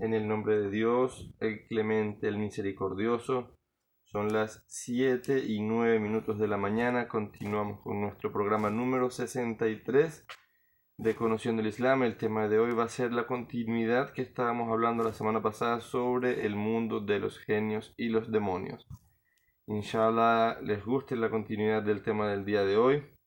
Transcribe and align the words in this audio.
En 0.00 0.12
el 0.12 0.26
nombre 0.26 0.58
de 0.58 0.70
Dios, 0.70 1.32
el 1.38 1.68
clemente, 1.68 2.26
el 2.26 2.36
misericordioso. 2.36 3.56
Son 4.02 4.32
las 4.32 4.64
7 4.66 5.44
y 5.46 5.60
9 5.60 6.00
minutos 6.00 6.40
de 6.40 6.48
la 6.48 6.56
mañana. 6.56 7.06
Continuamos 7.06 7.80
con 7.82 8.00
nuestro 8.00 8.32
programa 8.32 8.70
número 8.70 9.08
63 9.08 10.26
de 10.96 11.14
Conociendo 11.14 11.62
del 11.62 11.70
Islam. 11.70 12.02
El 12.02 12.16
tema 12.16 12.48
de 12.48 12.58
hoy 12.58 12.72
va 12.72 12.86
a 12.86 12.88
ser 12.88 13.12
la 13.12 13.28
continuidad 13.28 14.12
que 14.14 14.22
estábamos 14.22 14.68
hablando 14.72 15.04
la 15.04 15.12
semana 15.12 15.40
pasada 15.40 15.80
sobre 15.80 16.44
el 16.46 16.56
mundo 16.56 16.98
de 16.98 17.20
los 17.20 17.38
genios 17.38 17.94
y 17.96 18.08
los 18.08 18.32
demonios. 18.32 18.84
Inshallah 19.68 20.60
les 20.60 20.84
guste 20.84 21.14
la 21.14 21.30
continuidad 21.30 21.84
del 21.84 22.02
tema 22.02 22.28
del 22.28 22.44
día 22.44 22.64
de 22.64 22.76
hoy. 22.76 23.19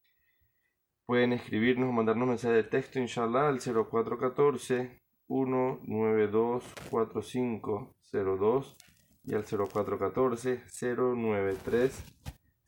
Pueden 1.06 1.34
escribirnos 1.34 1.90
o 1.90 1.92
mandarnos 1.92 2.30
mensaje 2.30 2.54
de 2.54 2.64
texto, 2.64 2.98
inshallah, 2.98 3.50
al 3.50 3.60
0414 3.60 5.02
192 5.28 6.64
4502 6.90 8.78
y 9.26 9.34
al 9.34 9.44
0414 9.44 10.64
093 10.82 12.04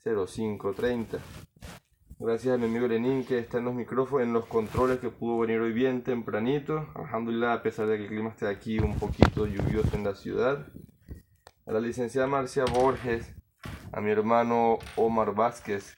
0530. 0.03 1.17
Gracias 2.19 2.53
a 2.53 2.57
mi 2.57 2.65
amigo 2.65 2.87
Lenín 2.87 3.23
que 3.23 3.39
está 3.39 3.59
en 3.59 3.65
los 3.65 3.73
micrófonos, 3.73 4.27
en 4.27 4.33
los 4.33 4.45
controles, 4.45 4.99
que 4.99 5.09
pudo 5.09 5.39
venir 5.39 5.61
hoy 5.61 5.71
bien 5.71 6.03
tempranito. 6.03 6.89
Alhamdulillah, 6.93 7.53
a 7.53 7.63
pesar 7.63 7.87
de 7.87 7.97
que 7.97 8.03
el 8.03 8.09
clima 8.09 8.31
esté 8.31 8.47
aquí 8.47 8.79
un 8.79 8.97
poquito 8.97 9.45
lluvioso 9.45 9.95
en 9.95 10.03
la 10.03 10.13
ciudad. 10.13 10.67
A 11.65 11.71
la 11.71 11.79
licenciada 11.79 12.27
Marcia 12.27 12.65
Borges, 12.65 13.33
a 13.93 14.01
mi 14.01 14.11
hermano 14.11 14.77
Omar 14.97 15.33
Vázquez, 15.33 15.97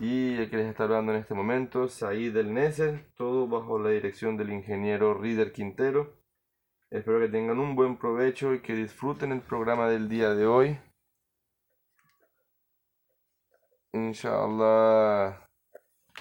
y 0.00 0.36
el 0.36 0.48
que 0.50 0.56
les 0.56 0.66
está 0.66 0.84
hablando 0.84 1.12
en 1.12 1.18
este 1.18 1.34
momento, 1.34 1.88
Said 1.88 2.32
del 2.32 2.54
Neser, 2.54 3.04
todo 3.16 3.46
bajo 3.46 3.78
la 3.78 3.90
dirección 3.90 4.36
del 4.36 4.50
ingeniero 4.50 5.14
Rider 5.14 5.52
Quintero. 5.52 6.16
Espero 6.90 7.20
que 7.20 7.28
tengan 7.28 7.58
un 7.58 7.76
buen 7.76 7.98
provecho 7.98 8.54
y 8.54 8.60
que 8.60 8.74
disfruten 8.74 9.32
el 9.32 9.42
programa 9.42 9.88
del 9.88 10.08
día 10.08 10.30
de 10.34 10.46
hoy. 10.46 10.78
Inshallah, 13.92 15.46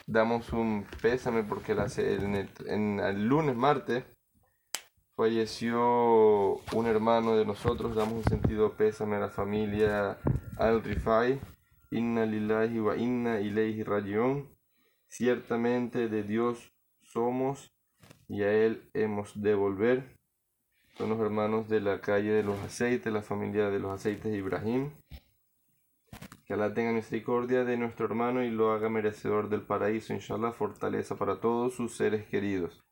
damos 0.05 0.51
un 0.51 0.85
pésame 1.01 1.43
porque 1.43 1.71
en 1.71 2.35
el, 3.01 3.27
lunes, 3.27 3.55
martes, 3.55 4.03
falleció 5.15 6.59
un 6.73 6.85
hermano 6.85 7.37
de 7.37 7.45
nosotros. 7.45 7.95
Damos 7.95 8.13
un 8.13 8.23
sentido 8.25 8.75
pésame 8.75 9.15
a 9.15 9.19
la 9.19 9.29
familia 9.29 10.17
Al-Rifai 10.57 11.39
Inna 11.91 12.25
lillahi 12.25 12.79
wa 12.79 12.95
inna 12.95 13.39
ilayhi 13.39 13.83
rajiun. 13.83 14.47
Ciertamente 15.07 16.07
de 16.07 16.23
Dios 16.23 16.71
somos 17.01 17.73
y 18.27 18.43
a 18.43 18.53
Él 18.53 18.89
hemos 18.93 19.41
de 19.41 19.55
volver. 19.55 20.15
Son 20.95 21.09
los 21.09 21.19
hermanos 21.19 21.67
de 21.67 21.81
la 21.81 21.99
calle 21.99 22.31
de 22.31 22.43
los 22.43 22.59
aceites, 22.59 23.11
la 23.11 23.23
familia 23.23 23.69
de 23.69 23.79
los 23.79 23.91
aceites 23.91 24.35
Ibrahim. 24.35 24.91
Que 26.45 26.53
Allah 26.53 26.73
tenga 26.73 26.91
misericordia 26.91 27.63
de 27.63 27.77
nuestro 27.77 28.05
hermano 28.05 28.43
y 28.43 28.51
lo 28.51 28.71
haga 28.71 28.89
merecedor 28.89 29.49
del 29.49 29.61
paraíso, 29.61 30.13
inshallah, 30.13 30.51
fortaleza 30.51 31.15
para 31.15 31.39
todos 31.39 31.73
sus 31.73 31.95
seres 31.95 32.27
queridos. 32.27 32.83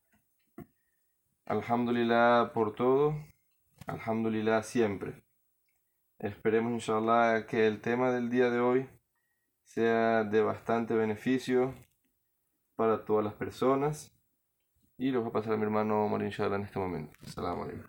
Alhamdulillah 1.46 2.52
por 2.54 2.74
todo, 2.74 3.16
alhamdulillah 3.86 4.64
siempre. 4.64 5.27
Esperemos, 6.20 6.72
inshallah, 6.72 7.46
que 7.46 7.68
el 7.68 7.80
tema 7.80 8.12
del 8.12 8.32
día 8.32 8.50
de 8.50 8.60
hoy 8.60 8.90
sea 9.64 10.24
de 10.24 10.42
bastante 10.42 10.96
beneficio 10.96 11.76
para 12.76 13.06
todas 13.06 13.24
las 13.24 13.36
personas. 13.36 14.12
Y 14.98 15.12
lo 15.12 15.22
voy 15.22 15.30
a 15.30 15.34
pasar 15.34 15.54
a 15.54 15.58
mi 15.58 15.64
hermano 15.64 16.06
Omar, 16.06 16.24
inshallah, 16.24 16.56
en 16.56 16.64
este 16.64 16.80
momento. 16.80 17.14
Assalamu 17.24 17.64
alaikum. 17.64 17.84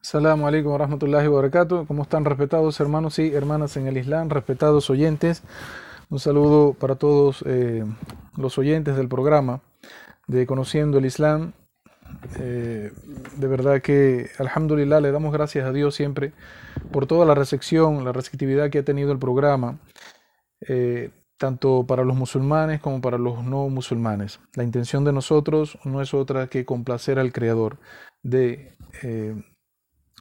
Assalamu 0.00 0.48
alaikum 0.48 0.72
wa 0.72 0.78
rahmatullahi 0.78 1.28
wa 1.28 1.36
barakatuh. 1.36 1.86
¿Cómo 1.86 2.02
están 2.02 2.24
respetados 2.24 2.80
hermanos 2.80 3.20
y 3.20 3.32
hermanas 3.32 3.76
en 3.76 3.86
el 3.86 3.96
Islam, 3.96 4.30
respetados 4.30 4.90
oyentes? 4.90 5.44
Un 6.08 6.18
saludo 6.18 6.72
para 6.72 6.96
todos 6.96 7.44
eh, 7.46 7.84
los 8.36 8.58
oyentes 8.58 8.96
del 8.96 9.06
programa 9.06 9.60
de 10.26 10.44
Conociendo 10.44 10.98
el 10.98 11.04
Islam 11.04 11.52
eh, 12.38 12.92
de 13.36 13.48
verdad 13.48 13.82
que, 13.82 14.30
alhamdulillah, 14.38 15.00
le 15.00 15.12
damos 15.12 15.32
gracias 15.32 15.66
a 15.66 15.72
Dios 15.72 15.94
siempre 15.94 16.32
por 16.92 17.06
toda 17.06 17.26
la 17.26 17.34
recepción, 17.34 18.04
la 18.04 18.12
receptividad 18.12 18.70
que 18.70 18.78
ha 18.78 18.84
tenido 18.84 19.12
el 19.12 19.18
programa, 19.18 19.78
eh, 20.68 21.10
tanto 21.38 21.86
para 21.86 22.04
los 22.04 22.16
musulmanes 22.16 22.80
como 22.80 23.00
para 23.00 23.18
los 23.18 23.44
no 23.44 23.68
musulmanes. 23.68 24.40
La 24.54 24.64
intención 24.64 25.04
de 25.04 25.12
nosotros 25.12 25.78
no 25.84 26.02
es 26.02 26.12
otra 26.14 26.48
que 26.48 26.64
complacer 26.64 27.18
al 27.18 27.32
Creador, 27.32 27.78
de 28.22 28.76
eh, 29.02 29.34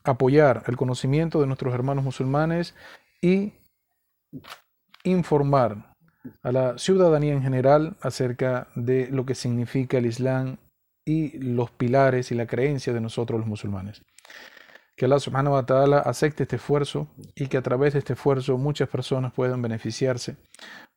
apoyar 0.04 0.64
el 0.68 0.78
conocimiento 0.78 1.42
de 1.42 1.48
nuestros 1.48 1.74
hermanos 1.74 2.04
musulmanes 2.04 2.76
y 3.22 3.54
informar 5.04 5.96
a 6.44 6.52
la 6.52 6.78
ciudadanía 6.78 7.34
en 7.34 7.42
general 7.42 7.98
acerca 8.02 8.68
de 8.76 9.08
lo 9.12 9.26
que 9.26 9.36
significa 9.36 9.98
el 9.98 10.06
Islam 10.06 10.58
y 11.10 11.40
los 11.40 11.72
pilares 11.72 12.32
y 12.32 12.36
la 12.36 12.46
creencia 12.46 12.94
de 12.94 13.02
nosotros 13.02 13.40
los 13.40 13.50
musulmanes. 13.50 14.04
Que 14.96 15.06
Allah 15.06 15.20
subhanahu 15.20 15.54
wa 15.54 15.66
ta'ala 15.66 15.98
acepte 15.98 16.44
este 16.44 16.58
esfuerzo 16.58 17.08
y 17.34 17.48
que 17.48 17.58
a 17.58 17.64
través 17.64 17.94
de 17.94 18.00
este 18.00 18.14
esfuerzo 18.14 18.60
muchas 18.60 18.90
personas 18.90 19.34
puedan 19.34 19.60
beneficiarse 19.60 20.36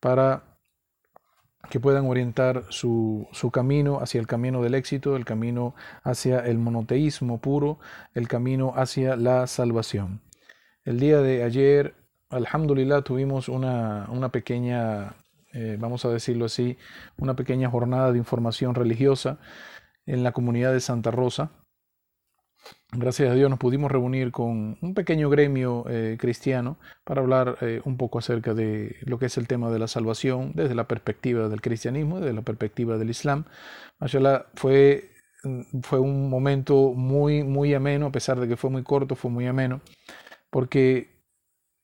para 0.00 0.42
que 1.70 1.80
puedan 1.80 2.06
orientar 2.06 2.64
su, 2.68 3.26
su, 3.32 3.50
camino 3.50 4.00
hacia 4.00 4.20
el 4.20 4.26
camino 4.26 4.60
del 4.62 4.74
éxito, 4.74 5.16
el 5.16 5.24
camino 5.24 5.74
hacia 6.02 6.40
el 6.40 6.58
monoteísmo 6.58 7.40
puro, 7.40 7.78
el 8.12 8.28
camino 8.28 8.74
hacia 8.76 9.16
la 9.16 9.46
salvación. 9.46 10.20
El 10.84 11.00
día 11.00 11.22
de 11.22 11.42
ayer, 11.42 11.94
alhamdulillah, 12.28 13.00
tuvimos 13.00 13.48
una, 13.48 14.08
una 14.10 14.28
pequeña, 14.30 15.14
eh, 15.54 15.78
vamos 15.80 16.04
a 16.04 16.10
decirlo 16.10 16.44
así, 16.44 16.76
una 17.16 17.34
pequeña 17.34 17.70
jornada 17.70 18.12
de 18.12 18.18
información 18.18 18.74
religiosa 18.74 19.38
en 20.06 20.22
la 20.22 20.32
comunidad 20.32 20.72
de 20.72 20.80
Santa 20.80 21.10
Rosa. 21.10 21.50
Gracias 22.92 23.30
a 23.30 23.34
Dios 23.34 23.48
nos 23.48 23.58
pudimos 23.58 23.90
reunir 23.90 24.30
con 24.30 24.78
un 24.80 24.94
pequeño 24.94 25.30
gremio 25.30 25.84
eh, 25.88 26.16
cristiano 26.20 26.78
para 27.04 27.22
hablar 27.22 27.56
eh, 27.62 27.80
un 27.84 27.96
poco 27.96 28.18
acerca 28.18 28.54
de 28.54 28.96
lo 29.02 29.18
que 29.18 29.26
es 29.26 29.38
el 29.38 29.48
tema 29.48 29.70
de 29.70 29.78
la 29.78 29.88
salvación 29.88 30.52
desde 30.54 30.74
la 30.74 30.86
perspectiva 30.86 31.48
del 31.48 31.60
cristianismo, 31.60 32.20
desde 32.20 32.34
la 32.34 32.42
perspectiva 32.42 32.98
del 32.98 33.10
Islam. 33.10 33.46
Mashallah, 33.98 34.46
fue, 34.54 35.10
mm, 35.42 35.80
fue 35.82 35.98
un 36.00 36.28
momento 36.28 36.92
muy, 36.94 37.42
muy 37.42 37.74
ameno, 37.74 38.06
a 38.06 38.12
pesar 38.12 38.38
de 38.38 38.46
que 38.46 38.56
fue 38.56 38.70
muy 38.70 38.82
corto, 38.82 39.16
fue 39.16 39.30
muy 39.30 39.46
ameno, 39.46 39.80
porque 40.50 41.11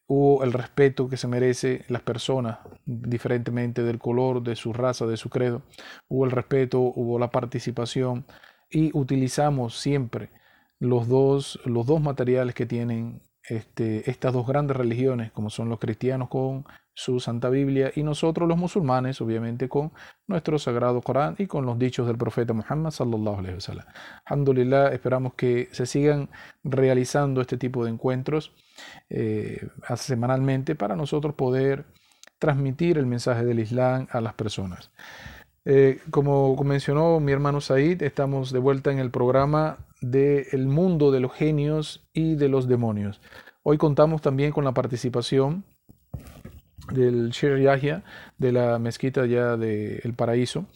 hubo 0.09 0.43
el 0.43 0.53
respeto 0.53 1.09
que 1.09 1.19
se 1.19 1.29
merece 1.29 1.85
las 1.89 2.03
personas, 2.03 2.59
diferentemente 2.87 3.83
del 3.83 3.99
color, 3.99 4.43
de 4.43 4.57
su 4.57 4.73
raza, 4.73 5.07
de 5.07 5.19
su 5.19 5.29
credo. 5.29 5.63
Hubo 6.09 6.25
el 6.25 6.31
respeto, 6.31 6.81
hubo 6.81 7.19
la 7.19 7.31
participación 7.31 8.25
y 8.71 8.91
utilizamos 8.99 9.79
siempre 9.79 10.31
los 10.81 11.09
dos, 11.09 11.61
los 11.65 11.87
dos 11.87 12.01
materiales 12.01 12.55
que 12.55 12.67
tienen 12.67 13.21
este, 13.45 14.11
estas 14.11 14.33
dos 14.33 14.47
grandes 14.47 14.77
religiones, 14.77 15.31
como 15.31 15.51
son 15.51 15.69
los 15.69 15.79
cristianos 15.79 16.29
con 16.29 16.65
su 16.99 17.21
Santa 17.21 17.49
Biblia 17.49 17.93
y 17.95 18.03
nosotros 18.03 18.49
los 18.49 18.59
musulmanes, 18.59 19.21
obviamente 19.21 19.69
con 19.69 19.93
nuestro 20.27 20.59
sagrado 20.59 21.01
Corán 21.01 21.37
y 21.39 21.47
con 21.47 21.65
los 21.65 21.79
dichos 21.79 22.09
del 22.09 22.19
profeta 22.19 22.53
Muhammad 22.53 22.91
sallallahu 22.91 23.39
alaihi 23.39 23.55
wasallam. 23.55 23.87
Alhamdulillah, 24.25 24.89
esperamos 24.89 25.35
que 25.35 25.69
se 25.71 25.87
sigan 25.87 26.29
realizando 26.65 27.41
este 27.41 27.57
tipo 27.57 27.85
de 27.85 27.93
encuentros 27.93 28.53
eh, 29.11 29.69
semanalmente 29.95 30.75
para 30.75 30.97
nosotros 30.97 31.37
poder 31.37 31.85
transmitir 32.41 32.99
el 32.99 33.07
mensaje 33.07 33.45
del 33.45 33.61
Islam 33.61 34.09
a 34.11 34.21
las 34.21 34.35
personas. 34.35 34.91
Eh, 35.65 36.01
como 36.11 36.57
mencionó 36.65 37.21
mi 37.21 37.31
hermano 37.31 37.61
Said, 37.61 38.03
estamos 38.03 38.51
de 38.51 38.59
vuelta 38.59 38.91
en 38.91 38.99
el 38.99 39.13
programa 39.13 39.79
del 40.01 40.67
mundo 40.67 41.13
de 41.13 41.21
los 41.21 41.33
genios 41.33 42.09
y 42.13 42.35
de 42.35 42.49
los 42.49 42.67
demonios. 42.67 43.21
Hoy 43.63 43.79
contamos 43.79 44.21
también 44.21 44.51
con 44.51 44.65
la 44.65 44.73
participación 44.73 45.65
del 46.93 47.31
Shir 47.31 47.59
Yahya 47.59 48.03
de 48.39 48.53
la 48.53 48.79
mezquita 48.79 49.27
ya 49.27 49.57
de 49.57 50.01
El 50.05 50.15
Paraíso. 50.15 50.67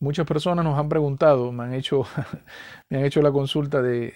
Muchas 0.00 0.26
personas 0.26 0.64
nos 0.64 0.78
han 0.78 0.88
preguntado, 0.88 1.50
me 1.50 1.64
han 1.64 1.74
hecho, 1.74 2.04
me 2.88 2.98
han 2.98 3.04
hecho 3.04 3.20
la 3.20 3.32
consulta 3.32 3.82
de 3.82 4.12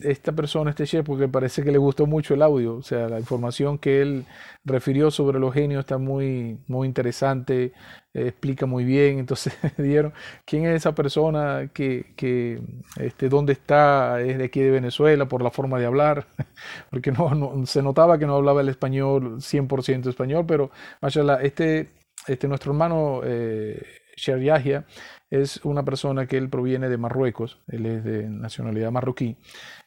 esta 0.00 0.32
persona, 0.32 0.70
este 0.70 0.86
chef, 0.86 1.04
porque 1.04 1.28
parece 1.28 1.62
que 1.62 1.70
le 1.70 1.76
gustó 1.78 2.06
mucho 2.06 2.32
el 2.32 2.40
audio. 2.40 2.76
O 2.76 2.82
sea, 2.82 3.08
la 3.08 3.20
información 3.20 3.78
que 3.78 4.00
él 4.00 4.24
refirió 4.64 5.10
sobre 5.10 5.38
los 5.38 5.52
genios 5.52 5.80
está 5.80 5.98
muy, 5.98 6.58
muy 6.68 6.88
interesante, 6.88 7.72
eh, 8.16 8.28
explica 8.28 8.66
muy 8.66 8.84
bien. 8.84 9.18
Entonces 9.18 9.54
dieron, 9.78 10.12
¿quién 10.44 10.66
es 10.66 10.76
esa 10.76 10.94
persona? 10.94 11.70
que, 11.72 12.14
que 12.16 12.60
este, 12.98 13.28
¿Dónde 13.28 13.52
está? 13.52 14.20
Es 14.22 14.38
de 14.38 14.44
aquí 14.44 14.60
de 14.60 14.70
Venezuela 14.70 15.26
por 15.28 15.42
la 15.42 15.50
forma 15.50 15.78
de 15.78 15.86
hablar, 15.86 16.26
porque 16.90 17.12
no, 17.12 17.66
se 17.66 17.82
notaba 17.82 18.18
que 18.18 18.26
no 18.26 18.36
hablaba 18.36 18.60
el 18.62 18.68
español 18.68 19.40
100% 19.40 20.08
español, 20.08 20.44
pero 20.46 20.70
mashallah, 21.02 21.42
este, 21.42 21.90
este 22.26 22.48
nuestro 22.48 22.72
hermano... 22.72 23.20
Eh, 23.24 23.82
Sher 24.18 24.40
Yahya 24.40 24.86
es 25.30 25.62
una 25.64 25.84
persona 25.84 26.26
que 26.26 26.38
él 26.38 26.48
proviene 26.48 26.88
de 26.88 26.96
Marruecos, 26.96 27.60
él 27.68 27.84
es 27.84 28.02
de 28.02 28.30
nacionalidad 28.30 28.90
marroquí 28.90 29.36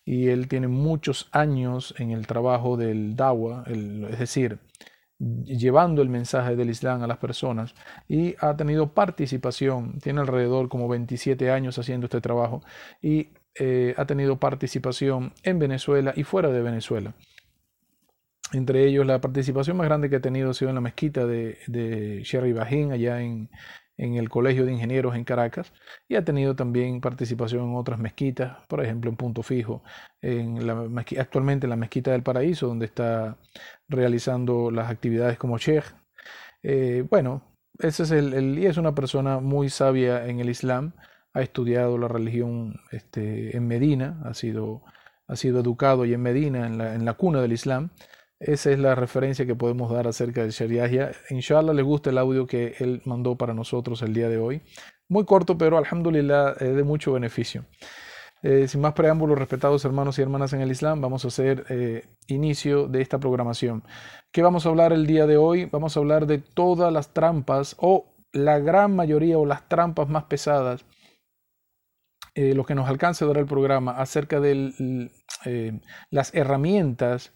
y 0.05 0.27
él 0.27 0.47
tiene 0.47 0.67
muchos 0.67 1.29
años 1.31 1.95
en 1.97 2.11
el 2.11 2.27
trabajo 2.27 2.77
del 2.77 3.15
dawa, 3.15 3.63
es 3.67 4.19
decir, 4.19 4.59
llevando 5.19 6.01
el 6.01 6.09
mensaje 6.09 6.55
del 6.55 6.69
Islam 6.69 7.03
a 7.03 7.07
las 7.07 7.17
personas 7.17 7.75
y 8.07 8.35
ha 8.39 8.55
tenido 8.55 8.93
participación, 8.93 9.99
tiene 9.99 10.21
alrededor 10.21 10.69
como 10.69 10.87
27 10.87 11.51
años 11.51 11.77
haciendo 11.77 12.05
este 12.05 12.21
trabajo 12.21 12.63
y 13.01 13.29
eh, 13.55 13.93
ha 13.97 14.05
tenido 14.05 14.39
participación 14.39 15.33
en 15.43 15.59
Venezuela 15.59 16.13
y 16.15 16.23
fuera 16.23 16.49
de 16.49 16.61
Venezuela. 16.61 17.13
Entre 18.53 18.85
ellos, 18.85 19.05
la 19.05 19.21
participación 19.21 19.77
más 19.77 19.85
grande 19.85 20.09
que 20.09 20.15
ha 20.15 20.21
tenido 20.21 20.49
ha 20.49 20.53
sido 20.53 20.69
en 20.69 20.75
la 20.75 20.81
mezquita 20.81 21.25
de, 21.25 22.21
Sherry 22.23 22.53
Bajín, 22.53 22.91
allá 22.91 23.21
en, 23.21 23.49
en 23.99 24.15
el 24.15 24.29
Colegio 24.29 24.65
de 24.65 24.71
Ingenieros 24.71 25.15
en 25.15 25.25
Caracas 25.25 25.73
y 26.07 26.15
ha 26.15 26.23
tenido 26.23 26.55
también 26.55 27.01
participación 27.01 27.65
en 27.69 27.75
otras 27.75 27.99
mezquitas, 27.99 28.57
por 28.67 28.83
ejemplo 28.83 29.09
en 29.09 29.17
Punto 29.17 29.43
Fijo, 29.43 29.83
en 30.21 30.57
actualmente 31.19 31.65
en 31.65 31.69
la 31.69 31.75
Mezquita 31.75 32.11
del 32.11 32.23
Paraíso, 32.23 32.67
donde 32.67 32.85
está 32.85 33.37
realizando 33.89 34.71
las 34.71 34.89
actividades 34.89 35.37
como 35.37 35.57
sheikh. 35.57 35.83
Eh, 36.63 37.05
bueno, 37.09 37.43
ese 37.77 38.03
es 38.03 38.11
el, 38.11 38.57
y 38.57 38.65
es 38.65 38.77
una 38.77 38.95
persona 38.95 39.39
muy 39.39 39.69
sabia 39.69 40.25
en 40.27 40.39
el 40.39 40.49
Islam, 40.49 40.93
ha 41.33 41.41
estudiado 41.41 41.97
la 41.97 42.07
religión 42.07 42.79
este, 42.91 43.55
en 43.55 43.67
Medina, 43.67 44.21
ha 44.23 44.33
sido, 44.33 44.81
educado 45.27 46.05
y 46.05 46.13
en 46.13 46.21
Medina, 46.21 46.65
en 46.67 47.05
la 47.05 47.13
cuna 47.15 47.41
del 47.41 47.51
Islam, 47.51 47.91
esa 48.39 48.71
es 48.71 48.79
la 48.79 48.95
referencia 48.95 49.45
que 49.45 49.55
podemos 49.55 49.91
dar 49.91 50.07
acerca 50.07 50.41
del 50.41 50.51
Shariah. 50.51 51.11
Inshallah 51.29 51.73
le 51.73 51.81
gusta 51.81 52.09
el 52.09 52.17
audio 52.17 52.47
que 52.47 52.75
él 52.79 53.01
mandó 53.03 53.35
para 53.35 53.53
nosotros 53.53 54.01
el 54.01 54.13
día 54.13 54.29
de 54.29 54.37
hoy. 54.37 54.61
Muy 55.09 55.25
corto, 55.25 55.57
pero 55.57 55.77
alhamdulillah 55.77 56.51
es 56.59 56.75
de 56.75 56.83
mucho 56.83 57.11
beneficio. 57.11 57.65
Eh, 58.41 58.69
sin 58.69 58.79
más 58.79 58.93
preámbulos, 58.93 59.37
respetados 59.37 59.83
hermanos 59.83 60.17
y 60.17 60.21
hermanas 60.21 60.53
en 60.53 60.61
el 60.61 60.71
Islam, 60.71 61.01
vamos 61.01 61.25
a 61.25 61.27
hacer 61.27 61.65
eh, 61.69 62.07
inicio 62.27 62.87
de 62.87 63.01
esta 63.01 63.19
programación. 63.19 63.83
¿Qué 64.31 64.41
vamos 64.41 64.65
a 64.65 64.69
hablar 64.69 64.93
el 64.93 65.05
día 65.05 65.27
de 65.27 65.35
hoy? 65.35 65.65
Vamos 65.65 65.97
a 65.97 65.99
hablar 65.99 66.25
de 66.25 66.37
todas 66.37 66.93
las 66.93 67.13
trampas 67.13 67.75
o 67.79 68.05
la 68.31 68.59
gran 68.59 68.95
mayoría 68.95 69.37
o 69.37 69.45
las 69.45 69.67
trampas 69.67 70.07
más 70.07 70.25
pesadas, 70.25 70.85
eh, 72.35 72.53
lo 72.53 72.63
que 72.63 72.75
nos 72.75 72.87
alcance 72.87 73.25
a 73.25 73.27
dar 73.27 73.37
el 73.37 73.45
programa 73.45 73.91
acerca 73.91 74.39
de 74.39 75.09
las 76.09 76.33
herramientas 76.33 77.33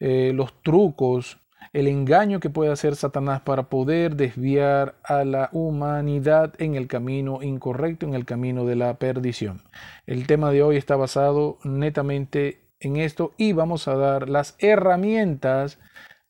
eh, 0.00 0.32
los 0.34 0.62
trucos, 0.62 1.38
el 1.72 1.88
engaño 1.88 2.40
que 2.40 2.50
puede 2.50 2.70
hacer 2.70 2.96
Satanás 2.96 3.40
para 3.40 3.68
poder 3.68 4.16
desviar 4.16 4.94
a 5.04 5.24
la 5.24 5.50
humanidad 5.52 6.54
en 6.58 6.74
el 6.74 6.86
camino 6.86 7.42
incorrecto, 7.42 8.06
en 8.06 8.14
el 8.14 8.24
camino 8.24 8.64
de 8.64 8.76
la 8.76 8.94
perdición. 8.98 9.62
El 10.06 10.26
tema 10.26 10.50
de 10.52 10.62
hoy 10.62 10.76
está 10.76 10.96
basado 10.96 11.58
netamente 11.64 12.60
en 12.80 12.96
esto 12.96 13.32
y 13.36 13.52
vamos 13.52 13.88
a 13.88 13.96
dar 13.96 14.28
las 14.28 14.54
herramientas, 14.58 15.78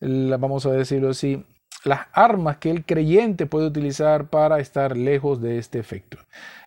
vamos 0.01 0.67
a 0.67 0.73
decirlo 0.73 1.11
así, 1.11 1.45
las 1.87 2.09
armas 2.13 2.57
que 2.57 2.71
el 2.71 2.85
creyente 2.85 3.47
puede 3.47 3.69
utilizar 3.69 4.27
para 4.27 4.59
estar 4.59 4.97
lejos 4.97 5.41
de 5.41 5.59
este 5.59 5.79
efecto. 5.79 6.19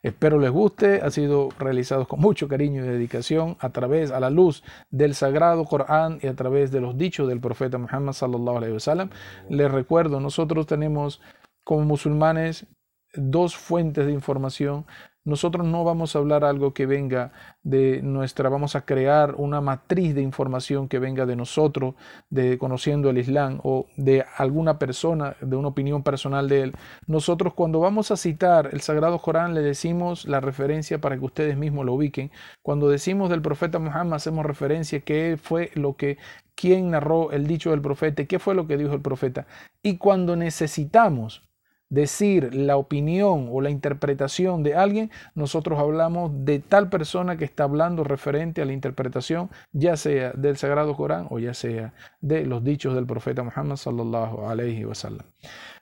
Espero 0.01 0.39
les 0.39 0.49
guste, 0.49 1.01
ha 1.01 1.11
sido 1.11 1.49
realizado 1.59 2.07
con 2.07 2.21
mucho 2.21 2.47
cariño 2.47 2.85
y 2.85 2.87
dedicación 2.87 3.57
a 3.59 3.69
través, 3.69 4.11
a 4.11 4.21
la 4.21 4.29
luz 4.29 4.63
del 4.89 5.13
sagrado 5.15 5.65
Corán 5.65 6.19
y 6.21 6.27
a 6.27 6.35
través 6.35 6.71
de 6.71 6.79
los 6.79 6.97
dichos 6.97 7.27
del 7.27 7.41
profeta 7.41 7.77
Muhammad 7.77 8.13
sallallahu 8.13 8.57
alaihi 8.57 8.73
wasallam. 8.73 9.09
Les 9.49 9.69
recuerdo, 9.69 10.21
nosotros 10.21 10.67
tenemos 10.67 11.21
como 11.65 11.83
musulmanes 11.83 12.65
dos 13.13 13.57
fuentes 13.57 14.05
de 14.05 14.13
información 14.13 14.85
nosotros 15.29 15.65
no 15.65 15.83
vamos 15.83 16.15
a 16.15 16.19
hablar 16.19 16.43
algo 16.43 16.73
que 16.73 16.85
venga 16.85 17.31
de 17.63 18.01
nuestra, 18.01 18.49
vamos 18.49 18.75
a 18.75 18.85
crear 18.85 19.35
una 19.35 19.61
matriz 19.61 20.15
de 20.15 20.21
información 20.21 20.87
que 20.87 20.99
venga 20.99 21.25
de 21.25 21.35
nosotros, 21.35 21.95
de 22.29 22.57
conociendo 22.57 23.09
el 23.09 23.17
Islam 23.17 23.59
o 23.63 23.85
de 23.95 24.25
alguna 24.37 24.79
persona, 24.79 25.35
de 25.41 25.55
una 25.55 25.69
opinión 25.69 26.03
personal 26.03 26.49
de 26.49 26.63
él. 26.63 26.73
Nosotros 27.07 27.53
cuando 27.53 27.79
vamos 27.79 28.11
a 28.11 28.17
citar 28.17 28.69
el 28.71 28.81
Sagrado 28.81 29.19
Corán 29.19 29.53
le 29.53 29.61
decimos 29.61 30.25
la 30.25 30.39
referencia 30.39 30.99
para 30.99 31.17
que 31.17 31.25
ustedes 31.25 31.57
mismos 31.57 31.85
lo 31.85 31.93
ubiquen. 31.93 32.31
Cuando 32.61 32.89
decimos 32.89 33.29
del 33.29 33.41
profeta 33.41 33.79
Muhammad 33.79 34.15
hacemos 34.15 34.45
referencia 34.45 34.99
que 35.01 35.37
fue 35.41 35.71
lo 35.75 35.95
que 35.95 36.17
quién 36.55 36.91
narró 36.91 37.31
el 37.31 37.47
dicho 37.47 37.71
del 37.71 37.81
profeta, 37.81 38.25
qué 38.25 38.39
fue 38.39 38.53
lo 38.55 38.67
que 38.67 38.77
dijo 38.77 38.93
el 38.93 39.01
profeta. 39.01 39.47
Y 39.81 39.97
cuando 39.97 40.35
necesitamos 40.35 41.48
decir 41.89 42.53
la 42.53 42.77
opinión 42.77 43.49
o 43.51 43.61
la 43.61 43.69
interpretación 43.69 44.63
de 44.63 44.75
alguien, 44.75 45.11
nosotros 45.35 45.79
hablamos 45.79 46.31
de 46.45 46.59
tal 46.59 46.89
persona 46.89 47.37
que 47.37 47.45
está 47.45 47.63
hablando 47.63 48.03
referente 48.03 48.61
a 48.61 48.65
la 48.65 48.73
interpretación, 48.73 49.49
ya 49.71 49.97
sea 49.97 50.31
del 50.33 50.57
Sagrado 50.57 50.95
Corán 50.95 51.27
o 51.29 51.39
ya 51.39 51.53
sea 51.53 51.93
de 52.21 52.45
los 52.45 52.63
dichos 52.63 52.95
del 52.95 53.05
profeta 53.05 53.43
Muhammad 53.43 53.75
sallallahu 53.75 54.45
alayhi 54.45 54.85
wa 54.85 54.95
sallam. 54.95 55.25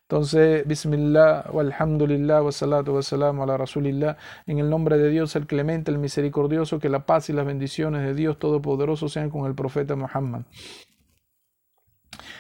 Entonces, 0.10 0.66
Bismillah, 0.66 1.50
walhamdulillah, 1.52 2.42
wa 2.42 2.52
salatu 2.54 2.94
wa 2.94 3.04
salam 3.04 3.42
ala 3.42 3.58
rasulillah, 3.58 4.16
en 4.46 4.60
el 4.60 4.70
nombre 4.70 4.98
de 4.98 5.10
Dios 5.10 5.36
el 5.36 5.48
clemente, 5.48 5.92
el 5.92 5.98
misericordioso, 5.98 6.80
que 6.80 6.88
la 6.88 7.06
paz 7.06 7.30
y 7.30 7.34
las 7.34 7.46
bendiciones 7.46 8.04
de 8.04 8.14
Dios 8.14 8.40
Todopoderoso 8.40 9.10
sean 9.10 9.30
con 9.30 9.46
el 9.48 9.54
profeta 9.54 9.98
Muhammad. 9.98 10.44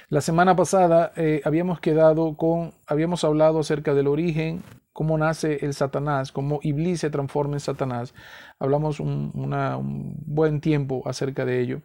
La 0.09 0.21
semana 0.21 0.55
pasada 0.55 1.11
eh, 1.15 1.41
habíamos 1.43 1.79
quedado 1.79 2.37
con, 2.37 2.73
habíamos 2.87 3.23
hablado 3.23 3.59
acerca 3.59 3.93
del 3.93 4.07
origen, 4.07 4.63
cómo 4.93 5.17
nace 5.17 5.63
el 5.65 5.73
Satanás, 5.73 6.31
cómo 6.31 6.59
Iblis 6.63 7.01
se 7.01 7.09
transforma 7.09 7.55
en 7.55 7.59
Satanás. 7.59 8.15
Hablamos 8.57 8.99
un, 8.99 9.31
buen 10.25 10.59
tiempo 10.61 11.03
acerca 11.05 11.45
de 11.45 11.61
ello. 11.61 11.81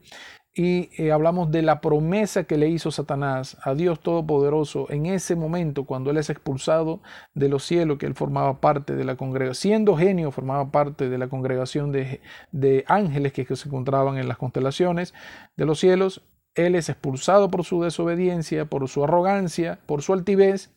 Y 0.55 0.91
eh, 1.03 1.13
hablamos 1.13 1.51
de 1.51 1.63
la 1.63 1.81
promesa 1.81 2.45
que 2.45 2.57
le 2.57 2.69
hizo 2.69 2.91
Satanás 2.91 3.57
a 3.63 3.75
Dios 3.75 4.01
Todopoderoso 4.01 4.87
en 4.91 5.07
ese 5.07 5.35
momento 5.35 5.85
cuando 5.85 6.11
él 6.11 6.19
es 6.19 6.31
expulsado 6.31 7.03
de 7.35 7.49
los 7.49 7.65
cielos, 7.65 7.99
que 7.99 8.07
él 8.07 8.15
formaba 8.15 8.61
parte 8.61 8.95
de 8.95 9.05
la 9.05 9.17
congregación, 9.17 9.73
siendo 9.73 9.97
genio, 9.97 10.31
formaba 10.31 10.71
parte 10.71 11.09
de 11.09 11.19
la 11.19 11.29
congregación 11.29 11.91
de, 11.91 12.21
de 12.51 12.85
ángeles 12.87 13.33
que 13.33 13.45
se 13.45 13.69
encontraban 13.69 14.17
en 14.17 14.29
las 14.29 14.39
constelaciones 14.39 15.13
de 15.57 15.67
los 15.67 15.81
cielos 15.81 16.23
él 16.55 16.75
es 16.75 16.89
expulsado 16.89 17.51
por 17.51 17.65
su 17.65 17.83
desobediencia, 17.83 18.67
por 18.67 18.89
su 18.89 19.05
arrogancia, 19.05 19.79
por 19.87 20.03
su 20.03 20.13
altivez, 20.13 20.71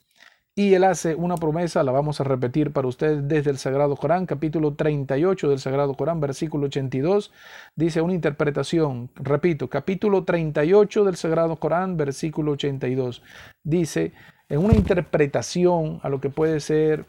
y 0.58 0.74
él 0.74 0.86
hace 0.86 1.16
una 1.16 1.36
promesa, 1.36 1.84
la 1.84 1.92
vamos 1.92 2.22
a 2.22 2.24
repetir 2.24 2.72
para 2.72 2.88
ustedes 2.88 3.28
desde 3.28 3.52
el 3.52 3.58
Sagrado 3.58 3.98
Corán, 3.98 4.26
capítulo 4.26 4.74
38 4.74 5.50
del 5.50 5.60
Sagrado 5.60 5.96
Corán, 5.96 6.22
versículo 6.22 6.68
82, 6.68 7.34
dice 7.76 8.00
una 8.00 8.14
interpretación, 8.14 9.10
repito, 9.16 9.70
capítulo 9.70 10.24
38 10.24 11.04
del 11.04 11.18
Sagrado 11.18 11.58
Corán, 11.58 11.98
versículo 11.98 12.54
82, 12.54 13.22
dice 13.64 14.14
en 14.48 14.64
una 14.64 14.76
interpretación 14.76 16.00
a 16.04 16.08
lo 16.08 16.22
que 16.22 16.30
puede 16.30 16.62
ser, 16.62 17.06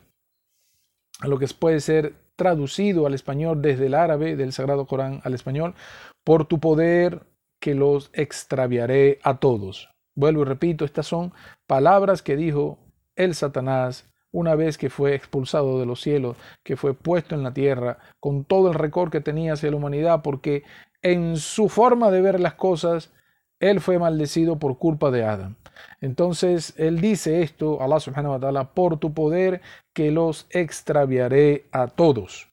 a 1.20 1.28
lo 1.28 1.38
que 1.38 1.46
puede 1.46 1.78
ser 1.78 2.14
traducido 2.34 3.06
al 3.06 3.14
español 3.14 3.62
desde 3.62 3.86
el 3.86 3.94
árabe 3.94 4.34
del 4.34 4.52
Sagrado 4.52 4.86
Corán 4.86 5.20
al 5.22 5.34
español, 5.34 5.76
por 6.24 6.46
tu 6.46 6.58
poder, 6.58 7.22
que 7.66 7.74
los 7.74 8.10
extraviaré 8.12 9.18
a 9.24 9.38
todos. 9.38 9.90
Vuelvo 10.14 10.42
y 10.42 10.44
repito, 10.44 10.84
estas 10.84 11.08
son 11.08 11.32
palabras 11.66 12.22
que 12.22 12.36
dijo 12.36 12.78
el 13.16 13.34
Satanás 13.34 14.08
una 14.30 14.54
vez 14.54 14.78
que 14.78 14.88
fue 14.88 15.16
expulsado 15.16 15.80
de 15.80 15.84
los 15.84 16.00
cielos, 16.00 16.36
que 16.62 16.76
fue 16.76 16.94
puesto 16.94 17.34
en 17.34 17.42
la 17.42 17.52
tierra, 17.52 17.98
con 18.20 18.44
todo 18.44 18.68
el 18.68 18.74
récord 18.74 19.10
que 19.10 19.20
tenía 19.20 19.54
hacia 19.54 19.72
la 19.72 19.78
humanidad, 19.78 20.22
porque 20.22 20.62
en 21.02 21.38
su 21.38 21.68
forma 21.68 22.12
de 22.12 22.20
ver 22.20 22.38
las 22.38 22.54
cosas, 22.54 23.12
él 23.58 23.80
fue 23.80 23.98
maldecido 23.98 24.60
por 24.60 24.78
culpa 24.78 25.10
de 25.10 25.24
Adán. 25.24 25.56
Entonces, 26.00 26.72
él 26.76 27.00
dice 27.00 27.42
esto, 27.42 27.82
Allah 27.82 27.98
subhanahu 27.98 28.34
wa 28.34 28.38
ta'ala, 28.38 28.74
por 28.74 29.00
tu 29.00 29.12
poder 29.12 29.60
que 29.92 30.12
los 30.12 30.46
extraviaré 30.50 31.66
a 31.72 31.88
todos. 31.88 32.46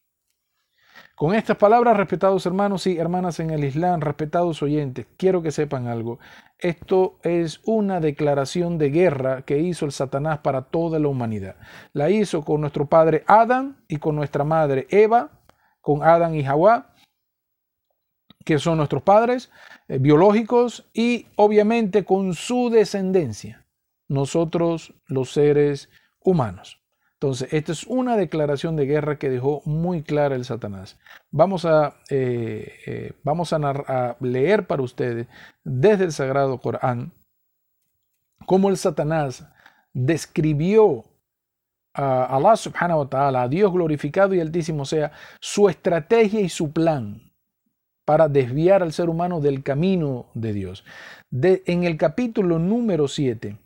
Con 1.16 1.36
estas 1.36 1.58
palabras, 1.58 1.96
respetados 1.96 2.44
hermanos 2.48 2.88
y 2.88 2.98
hermanas 2.98 3.40
en 3.40 3.52
el 3.52 3.64
Islam, 3.64 4.02
respetados 4.02 4.64
oyentes, 4.64 5.06
quiero 5.16 5.44
que 5.44 5.52
sepan 5.52 5.88
algo. 5.88 6.18
Esto 6.58 7.20
es 7.22 7.62
una 7.66 8.00
declaración 8.00 8.80
de 8.80 8.90
guerra 8.90 9.44
que 9.44 9.60
hizo 9.60 9.86
el 9.86 9.92
Satanás 9.92 10.40
para 10.40 10.64
toda 10.64 10.98
la 10.98 11.10
humanidad. 11.10 11.56
La 11.94 12.10
hizo 12.10 12.44
con 12.44 12.62
nuestro 12.62 12.88
padre 12.88 13.24
Adán 13.28 13.84
y 13.88 13.98
con 13.98 14.16
nuestra 14.16 14.44
madre 14.44 14.88
Eva, 14.90 15.30
con 15.82 16.02
Adán 16.02 16.34
y 16.34 16.46
Hawa, 16.46 16.96
que 18.44 18.58
son 18.58 18.78
nuestros 18.78 19.04
padres 19.04 19.52
eh, 19.88 20.00
biológicos, 20.00 20.90
y 20.94 21.28
obviamente 21.36 22.06
con 22.06 22.34
su 22.34 22.72
descendencia, 22.72 23.68
nosotros 24.08 24.96
los 25.06 25.32
seres 25.32 25.90
humanos. 26.20 26.83
Entonces, 27.24 27.54
esta 27.54 27.72
es 27.72 27.86
una 27.86 28.18
declaración 28.18 28.76
de 28.76 28.86
guerra 28.86 29.18
que 29.18 29.30
dejó 29.30 29.62
muy 29.64 30.04
clara 30.04 30.36
el 30.36 30.44
Satanás. 30.44 31.00
Vamos 31.32 31.64
a, 31.64 31.96
eh, 32.10 32.80
eh, 32.86 33.14
vamos 33.24 33.54
a, 33.54 34.18
leer 34.20 34.68
para 34.68 34.82
ustedes 34.82 35.28
desde 35.64 36.04
el 36.04 36.12
Sagrado 36.12 36.58
Corán 36.58 37.14
cómo 38.46 38.68
el 38.68 38.76
Satanás 38.76 39.48
describió 39.94 41.06
a 41.94 42.26
Allah 42.26 42.58
subhanahu 42.58 43.00
wa 43.00 43.10
ta'ala, 43.10 43.44
a 43.44 43.48
Dios 43.48 43.72
glorificado 43.72 44.36
y 44.36 44.42
altísimo 44.42 44.84
sea, 44.84 45.14
su 45.40 45.70
estrategia 45.70 46.42
y 46.42 46.50
su 46.50 46.74
plan 46.74 47.32
para 48.04 48.28
desviar 48.28 48.84
al 48.84 48.92
ser 48.92 49.08
humano 49.08 49.40
del 49.40 49.64
camino 49.64 50.26
de 50.34 50.52
Dios. 50.52 50.84
En 51.32 51.86
el 51.86 51.96
capítulo 51.96 52.60
número 52.60 53.08
7, 53.08 53.58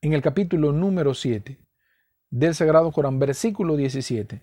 en 0.00 0.12
el 0.12 0.20
capítulo 0.20 0.72
número 0.72 1.14
7 1.14 1.64
del 2.38 2.54
Sagrado 2.54 2.92
Corán, 2.92 3.18
versículo 3.18 3.76
17, 3.76 4.42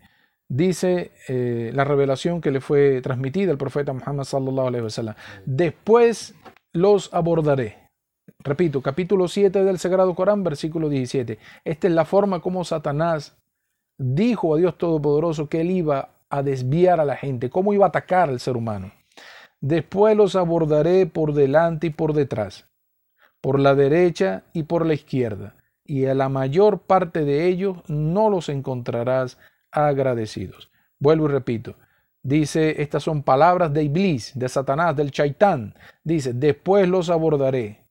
dice 0.50 1.12
eh, 1.28 1.72
la 1.76 1.84
revelación 1.84 2.42
que 2.42 2.50
le 2.50 2.60
fue 2.60 3.02
transmitida 3.02 3.52
al 3.52 3.58
profeta 3.58 3.94
Muhammad 3.94 4.24
sallallahu 4.24 4.68
alaihi 4.68 4.84
wasallam. 4.84 5.16
Después 5.46 6.34
los 6.74 7.14
abordaré. 7.14 7.78
Repito, 8.40 8.82
capítulo 8.82 9.28
7 9.28 9.64
del 9.64 9.78
Sagrado 9.78 10.16
Corán, 10.16 10.44
versículo 10.44 10.90
17. 10.90 11.38
Esta 11.64 11.88
es 11.88 11.94
la 11.94 12.06
forma 12.06 12.42
como 12.42 12.64
Satanás 12.64 13.38
dijo 14.00 14.56
a 14.56 14.58
Dios 14.58 14.78
Todopoderoso 14.78 15.48
que 15.48 15.62
él 15.62 15.70
iba 15.70 16.10
a 16.30 16.42
desviar 16.42 17.00
a 17.00 17.06
la 17.06 17.16
gente, 17.16 17.52
cómo 17.52 17.74
iba 17.74 17.86
a 17.86 17.90
atacar 17.90 18.30
al 18.30 18.40
ser 18.40 18.58
humano. 18.58 18.92
Después 19.62 20.18
los 20.18 20.36
abordaré 20.36 21.06
por 21.06 21.34
delante 21.34 21.88
y 21.88 21.90
por 21.92 22.14
detrás, 22.14 22.66
por 23.40 23.60
la 23.60 23.76
derecha 23.76 24.44
y 24.52 24.64
por 24.64 24.86
la 24.86 24.96
izquierda, 24.96 25.56
y 25.86 26.06
a 26.06 26.14
la 26.14 26.30
mayor 26.30 26.84
parte 26.84 27.26
de 27.26 27.48
ellos 27.48 27.78
no 27.88 28.30
los 28.30 28.50
encontrarás 28.50 29.38
agradecidos. 29.72 30.72
Vuelvo 31.00 31.26
y 31.26 31.32
repito. 31.32 31.76
Dice, 32.22 32.82
estas 32.82 33.04
son 33.04 33.24
palabras 33.24 33.74
de 33.74 33.84
Iblis, 33.84 34.32
de 34.36 34.48
Satanás, 34.48 34.96
del 34.96 35.12
Chaitán. 35.12 35.76
Dice, 36.04 36.34
después 36.34 36.88
los 36.88 37.10
abordaré 37.10 37.84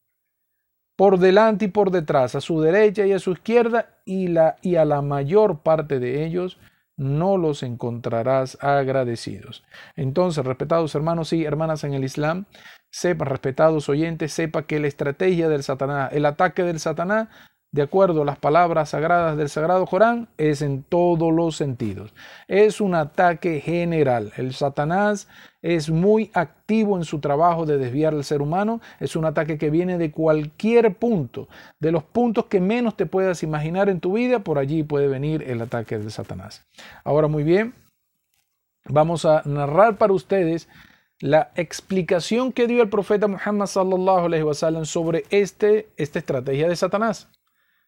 por 0.96 1.18
delante 1.18 1.64
y 1.66 1.68
por 1.68 1.90
detrás, 1.90 2.34
a 2.34 2.40
su 2.40 2.60
derecha 2.60 3.06
y 3.06 3.12
a 3.12 3.18
su 3.18 3.32
izquierda, 3.32 3.98
y, 4.04 4.36
a 4.36 4.84
la 4.84 5.02
mayor 5.02 5.60
parte 5.60 5.98
de 5.98 6.24
ellos 6.24 6.58
no 6.96 7.38
los 7.38 7.62
encontrarás 7.62 8.58
agradecidos. 8.60 9.64
Entonces, 9.96 10.44
respetados 10.44 10.94
hermanos 10.94 11.32
y 11.32 11.44
hermanas 11.44 11.84
en 11.84 11.94
el 11.94 12.04
Islam, 12.04 12.44
sepan, 12.90 13.28
respetados 13.28 13.88
oyentes, 13.88 14.32
sepa 14.32 14.66
que 14.66 14.78
la 14.78 14.86
estrategia 14.86 15.48
del 15.48 15.62
Satanás, 15.62 16.10
el 16.12 16.26
ataque 16.26 16.62
del 16.62 16.78
Satanás, 16.78 17.28
de 17.72 17.80
acuerdo 17.80 18.20
a 18.20 18.24
las 18.26 18.38
palabras 18.38 18.90
sagradas 18.90 19.38
del 19.38 19.48
Sagrado 19.48 19.86
Corán, 19.86 20.28
es 20.36 20.60
en 20.60 20.82
todos 20.82 21.32
los 21.32 21.56
sentidos. 21.56 22.12
Es 22.46 22.82
un 22.82 22.94
ataque 22.94 23.60
general. 23.60 24.30
El 24.36 24.52
Satanás 24.52 25.26
es 25.62 25.88
muy 25.88 26.30
activo 26.34 26.98
en 26.98 27.04
su 27.04 27.18
trabajo 27.20 27.64
de 27.64 27.78
desviar 27.78 28.12
al 28.12 28.24
ser 28.24 28.42
humano. 28.42 28.82
Es 29.00 29.16
un 29.16 29.24
ataque 29.24 29.56
que 29.56 29.70
viene 29.70 29.96
de 29.96 30.10
cualquier 30.12 30.94
punto, 30.94 31.48
de 31.80 31.92
los 31.92 32.04
puntos 32.04 32.44
que 32.44 32.60
menos 32.60 32.94
te 32.94 33.06
puedas 33.06 33.42
imaginar 33.42 33.88
en 33.88 34.00
tu 34.00 34.12
vida, 34.12 34.40
por 34.40 34.58
allí 34.58 34.82
puede 34.82 35.08
venir 35.08 35.42
el 35.42 35.62
ataque 35.62 35.98
del 35.98 36.10
Satanás. 36.10 36.66
Ahora 37.04 37.26
muy 37.26 37.42
bien, 37.42 37.74
vamos 38.84 39.24
a 39.24 39.40
narrar 39.46 39.96
para 39.96 40.12
ustedes 40.12 40.68
la 41.20 41.52
explicación 41.54 42.52
que 42.52 42.66
dio 42.66 42.82
el 42.82 42.90
profeta 42.90 43.28
Muhammad 43.28 43.66
sallallahu 43.66 44.26
alaihi 44.26 44.42
wasallam 44.42 44.84
sobre 44.84 45.24
este, 45.30 45.88
esta 45.96 46.18
estrategia 46.18 46.68
de 46.68 46.76
Satanás. 46.76 47.30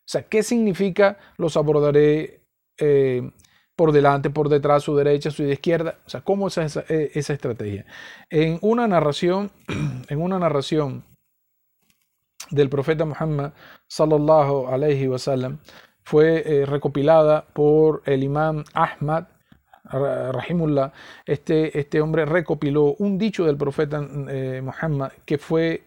O 0.04 0.08
sea, 0.08 0.22
¿qué 0.22 0.42
significa 0.42 1.18
los 1.38 1.56
abordaré 1.56 2.42
eh, 2.78 3.30
por 3.74 3.92
delante, 3.92 4.28
por 4.28 4.50
detrás, 4.50 4.82
su 4.82 4.94
derecha, 4.94 5.30
su 5.30 5.44
izquierda? 5.44 5.98
O 6.06 6.10
sea, 6.10 6.20
¿cómo 6.20 6.48
es 6.48 6.58
esa, 6.58 6.84
eh, 6.88 7.10
estrategia? 7.14 7.86
En 8.28 8.58
una 8.60 8.86
narración, 8.86 9.50
en 10.08 10.20
una 10.20 10.38
narración 10.38 11.04
del 12.50 12.68
profeta 12.68 13.06
Muhammad 13.06 13.52
sallallahu 13.88 14.66
alaihi 14.66 15.08
wasallam 15.08 15.58
fue 16.02 16.42
eh, 16.44 16.66
recopilada 16.66 17.46
por 17.54 18.02
el 18.04 18.22
imam 18.22 18.64
Ahmad 18.74 19.24
rahimullah 19.84 20.92
este, 21.24 21.78
este 21.78 22.02
hombre 22.02 22.26
recopiló 22.26 22.94
un 22.98 23.16
dicho 23.16 23.44
del 23.46 23.56
profeta 23.56 24.00
Muhammad 24.00 25.12
que 25.24 25.38
fue 25.38 25.84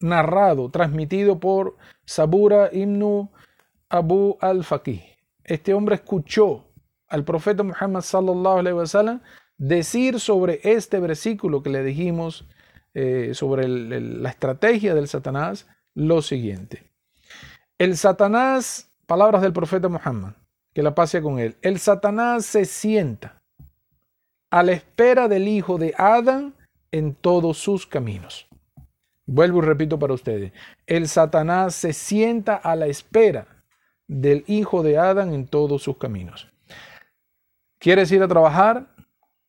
narrado, 0.00 0.70
transmitido 0.70 1.38
por 1.38 1.76
Sabura 2.04 2.70
ibn 2.72 3.28
Abu 3.88 4.36
al-Faqih. 4.40 5.02
Este 5.44 5.72
hombre 5.72 5.96
escuchó 5.96 6.64
al 7.08 7.24
profeta 7.24 7.62
Muhammad 7.62 8.02
sallallahu 8.02 8.58
alaihi 8.58 8.76
wasallam 8.76 9.20
decir 9.56 10.20
sobre 10.20 10.60
este 10.62 11.00
versículo 11.00 11.62
que 11.62 11.70
le 11.70 11.82
dijimos 11.82 12.46
eh, 12.94 13.30
sobre 13.34 13.66
la 13.66 14.28
estrategia 14.28 14.94
del 14.94 15.08
Satanás 15.08 15.66
lo 15.94 16.22
siguiente. 16.22 16.90
El 17.78 17.96
Satanás, 17.96 18.90
palabras 19.06 19.42
del 19.42 19.52
profeta 19.52 19.88
Muhammad, 19.88 20.34
que 20.74 20.82
la 20.82 20.94
pase 20.94 21.22
con 21.22 21.38
él, 21.38 21.56
el 21.62 21.78
Satanás 21.78 22.44
se 22.44 22.64
sienta 22.64 23.42
a 24.50 24.62
la 24.62 24.72
espera 24.72 25.28
del 25.28 25.48
hijo 25.48 25.78
de 25.78 25.94
Adán 25.96 26.54
en 26.90 27.14
todos 27.14 27.58
sus 27.58 27.86
caminos. 27.86 28.48
Vuelvo 29.26 29.58
y 29.58 29.62
repito 29.62 29.98
para 29.98 30.14
ustedes, 30.14 30.52
el 30.86 31.08
Satanás 31.08 31.74
se 31.74 31.92
sienta 31.92 32.56
a 32.56 32.76
la 32.76 32.86
espera 32.86 33.57
del 34.08 34.44
hijo 34.46 34.82
de 34.82 34.98
Adán 34.98 35.32
en 35.32 35.46
todos 35.46 35.82
sus 35.82 35.98
caminos. 35.98 36.48
¿Quieres 37.78 38.10
ir 38.10 38.22
a 38.22 38.28
trabajar? 38.28 38.88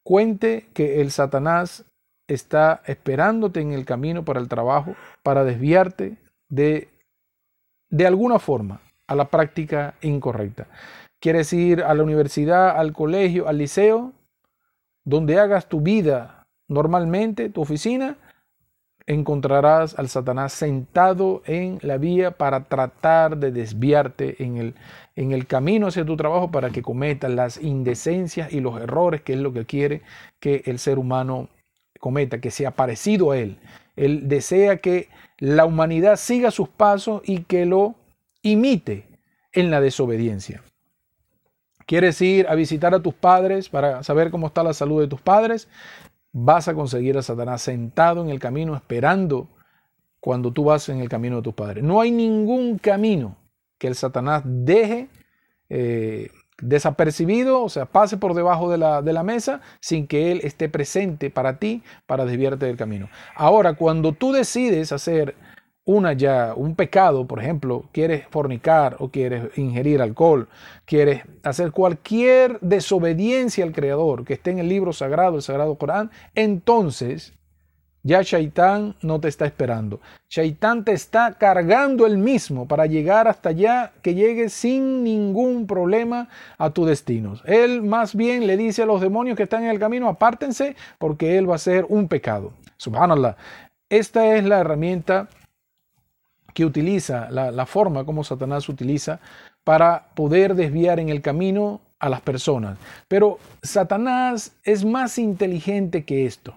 Cuente 0.04 0.68
que 0.74 1.02
el 1.02 1.12
Satanás 1.12 1.86
está 2.28 2.84
esperándote 2.86 3.62
en 3.62 3.72
el 3.72 3.86
camino 3.86 4.24
para 4.24 4.40
el 4.40 4.48
trabajo, 4.48 4.96
para 5.24 5.44
desviarte 5.44 6.18
de, 6.48 6.90
de 7.90 8.06
alguna 8.06 8.38
forma 8.38 8.82
a 9.08 9.16
la 9.16 9.30
práctica 9.30 9.96
incorrecta. 10.02 10.68
¿Quieres 11.20 11.52
ir 11.54 11.82
a 11.84 11.94
la 11.96 12.04
universidad, 12.04 12.78
al 12.78 12.94
colegio, 12.94 13.48
al 13.48 13.58
liceo, 13.58 14.14
donde 15.04 15.40
hagas 15.40 15.68
tu 15.68 15.82
vida 15.82 16.48
normalmente, 16.68 17.50
tu 17.50 17.62
oficina? 17.62 18.18
Encontrarás 19.10 19.98
al 19.98 20.08
Satanás 20.08 20.54
sentado 20.54 21.42
en 21.48 21.80
la 21.82 21.98
vía 21.98 22.30
para 22.30 22.66
tratar 22.66 23.38
de 23.38 23.52
desviarte 23.52 24.44
en 24.44 24.58
el, 24.58 24.76
en 25.16 25.32
el 25.32 25.48
camino 25.48 25.88
hacia 25.88 26.06
tu 26.06 26.16
trabajo 26.16 26.52
para 26.52 26.70
que 26.70 26.84
cometas 26.84 27.32
las 27.32 27.58
indecencias 27.58 28.54
y 28.54 28.60
los 28.60 28.80
errores 28.80 29.22
que 29.22 29.34
es 29.34 29.40
lo 29.40 29.52
que 29.52 29.66
quiere 29.66 30.04
que 30.40 30.62
el 30.66 30.78
ser 30.78 31.00
humano 31.00 31.50
cometa, 32.00 32.40
que 32.40 32.52
sea 32.52 32.70
parecido 32.70 33.32
a 33.32 33.40
él. 33.40 33.58
Él 33.96 34.28
desea 34.30 34.78
que 34.78 35.10
la 35.40 35.66
humanidad 35.66 36.16
siga 36.16 36.52
sus 36.52 36.70
pasos 36.70 37.24
y 37.26 37.46
que 37.46 37.66
lo 37.66 37.96
imite 38.44 39.06
en 39.54 39.72
la 39.72 39.82
desobediencia. 39.82 40.62
¿Quieres 41.88 42.22
ir 42.22 42.48
a 42.48 42.54
visitar 42.54 42.94
a 42.94 43.02
tus 43.02 43.16
padres 43.16 43.70
para 43.70 44.04
saber 44.04 44.30
cómo 44.30 44.46
está 44.46 44.62
la 44.62 44.76
salud 44.76 45.02
de 45.02 45.08
tus 45.08 45.20
padres? 45.20 45.68
Vas 46.32 46.68
a 46.68 46.74
conseguir 46.74 47.18
a 47.18 47.22
Satanás 47.22 47.62
sentado 47.62 48.22
en 48.22 48.30
el 48.30 48.40
camino 48.40 48.76
esperando 48.76 49.50
cuando 50.20 50.52
tú 50.52 50.66
vas 50.66 50.90
en 50.90 51.00
el 51.00 51.10
camino 51.10 51.38
de 51.38 51.42
tus 51.42 51.54
padres. 51.54 51.84
No 51.84 52.02
hay 52.02 52.12
ningún 52.12 52.78
camino 52.78 53.38
que 53.78 53.88
el 53.88 53.96
Satanás 53.96 54.44
deje 54.46 55.08
eh, 55.70 56.30
desapercibido, 56.62 57.64
o 57.64 57.70
sea, 57.70 57.86
pase 57.86 58.18
por 58.18 58.34
debajo 58.34 58.70
de 58.70 58.78
la, 58.78 59.02
de 59.02 59.14
la, 59.14 59.24
mesa 59.24 59.62
sin 59.80 60.08
que 60.08 60.32
él 60.32 60.42
esté 60.44 60.68
presente 60.68 61.30
para 61.30 61.58
ti, 61.58 61.84
para 62.06 62.26
desviarte 62.26 62.66
del 62.66 62.76
camino. 62.76 63.10
Ahora, 63.36 63.74
cuando 63.76 64.12
tú 64.12 64.34
decides 64.34 64.92
hacer 64.92 65.36
una 65.90 66.14
ya, 66.14 66.54
un 66.56 66.76
pecado, 66.76 67.26
por 67.26 67.40
ejemplo, 67.40 67.86
quieres 67.92 68.28
fornicar 68.30 68.98
o 69.00 69.10
quieres 69.10 69.58
ingerir 69.58 70.04
alcohol, 70.04 70.48
quieres 70.86 71.24
hacer 71.42 71.72
cualquier 71.72 72.60
desobediencia 72.60 73.64
al 73.64 73.72
Creador 73.72 74.24
que 74.24 74.34
esté 74.34 74.52
en 74.52 74.60
el 74.60 74.70
libro 74.70 74.94
sagrado, 74.94 75.38
el 75.38 75.42
Sagrado 75.42 75.74
Corán, 75.80 76.12
entonces 76.36 77.34
ya 78.04 78.22
Shaitán 78.22 78.96
no 79.02 79.20
te 79.20 79.30
está 79.30 79.48
esperando. 79.48 80.00
Shaitán 80.30 80.86
te 80.86 80.92
está 80.92 81.34
cargando 81.40 82.06
el 82.06 82.20
mismo 82.20 82.68
para 82.68 82.86
llegar 82.86 83.28
hasta 83.28 83.50
allá, 83.50 83.92
que 84.04 84.14
llegue 84.14 84.50
sin 84.50 85.04
ningún 85.04 85.66
problema 85.66 86.30
a 86.60 86.70
tu 86.70 86.86
destino. 86.86 87.34
Él 87.46 87.82
más 87.82 88.14
bien 88.14 88.46
le 88.46 88.58
dice 88.58 88.84
a 88.84 88.86
los 88.86 89.02
demonios 89.02 89.36
que 89.36 89.44
están 89.44 89.64
en 89.64 89.72
el 89.72 89.80
camino, 89.80 90.08
apártense 90.08 90.76
porque 91.00 91.40
él 91.40 91.50
va 91.50 91.56
a 91.56 91.58
ser 91.58 91.88
un 91.90 92.08
pecado. 92.08 92.54
Subhanallah. 92.78 93.38
Esta 93.90 94.36
es 94.36 94.46
la 94.46 94.60
herramienta 94.60 95.30
que 96.60 96.66
utiliza, 96.66 97.30
la, 97.32 97.66
forma 97.66 98.04
como 98.04 98.26
Satanás 98.26 98.68
utiliza 98.68 99.22
para 99.64 100.10
poder 100.14 100.56
desviar 100.56 101.00
en 101.00 101.08
el 101.08 101.22
camino 101.22 101.80
a 102.00 102.10
las 102.10 102.20
personas. 102.20 102.78
Pero 103.08 103.40
Satanás 103.64 104.58
es 104.66 104.84
más 104.84 105.18
inteligente 105.18 106.04
que 106.04 106.26
esto. 106.26 106.54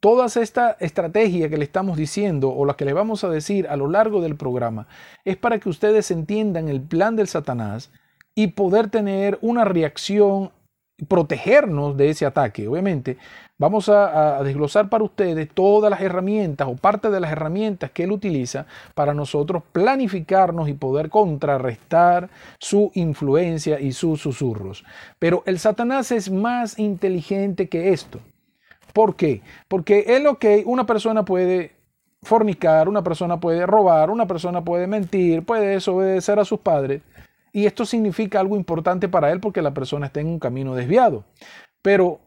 Toda 0.00 0.26
esta 0.26 0.76
estrategia 0.80 1.48
que 1.48 1.58
le 1.58 1.64
estamos 1.64 1.96
diciendo 1.96 2.50
o 2.50 2.64
la 2.64 2.74
que 2.74 2.86
le 2.86 2.92
vamos 2.92 3.22
a 3.22 3.28
decir 3.28 3.68
a 3.68 3.76
lo 3.76 3.86
largo 3.86 4.20
del 4.20 4.34
programa 4.34 4.88
es 5.24 5.36
para 5.36 5.60
que 5.60 5.68
ustedes 5.68 6.10
entiendan 6.10 6.68
el 6.68 6.80
plan 6.80 7.14
del 7.14 7.28
Satanás 7.28 7.92
y 8.34 8.48
poder 8.48 8.90
tener 8.90 9.38
una 9.42 9.64
reacción 9.64 10.50
protegernos 11.06 11.96
de 11.96 12.10
ese 12.10 12.26
ataque. 12.26 12.66
Obviamente, 12.66 13.18
vamos 13.56 13.88
a, 13.88 14.42
desglosar 14.42 14.88
para 14.88 15.04
ustedes 15.04 15.48
todas 15.52 15.90
las 15.90 16.00
herramientas 16.00 16.66
o 16.68 16.74
parte 16.74 17.10
de 17.10 17.20
las 17.20 17.30
herramientas 17.30 17.90
que 17.90 18.04
él 18.04 18.12
utiliza 18.12 18.66
para 18.94 19.14
nosotros 19.14 19.62
planificarnos 19.72 20.68
y 20.68 20.74
poder 20.74 21.08
contrarrestar 21.10 22.30
su 22.58 22.90
influencia 22.94 23.80
y 23.80 23.92
sus 23.92 24.20
susurros. 24.20 24.84
Pero 25.18 25.42
el 25.46 25.58
Satanás 25.58 26.10
es 26.10 26.30
más 26.30 26.78
inteligente 26.78 27.68
que 27.68 27.92
esto. 27.92 28.20
¿Por 28.92 29.14
qué? 29.14 29.42
Porque 29.68 30.04
él, 30.08 30.26
ok, 30.26 30.44
una 30.64 30.86
persona 30.86 31.24
puede 31.24 31.72
fornicar, 32.22 32.88
una 32.88 33.02
persona 33.02 33.38
puede 33.38 33.64
robar, 33.66 34.10
una 34.10 34.26
persona 34.26 34.64
puede 34.64 34.86
mentir, 34.86 35.44
puede 35.44 35.68
desobedecer 35.68 36.38
a 36.40 36.44
sus 36.44 36.58
padres, 36.58 37.02
y 37.52 37.66
esto 37.66 37.84
significa 37.84 38.40
algo 38.40 38.56
importante 38.56 39.08
para 39.08 39.32
él 39.32 39.40
porque 39.40 39.62
la 39.62 39.74
persona 39.74 40.06
está 40.06 40.20
en 40.20 40.28
un 40.28 40.38
camino 40.38 40.74
desviado. 40.74 41.24
Pero 41.82 42.20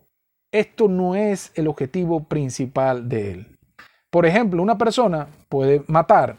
esto 0.52 0.88
no 0.88 1.16
es 1.16 1.52
el 1.56 1.68
objetivo 1.68 2.24
principal 2.24 3.08
de 3.08 3.32
él. 3.32 3.58
Por 4.10 4.26
ejemplo, 4.26 4.62
una 4.62 4.78
persona 4.78 5.28
puede 5.48 5.84
matar, 5.88 6.36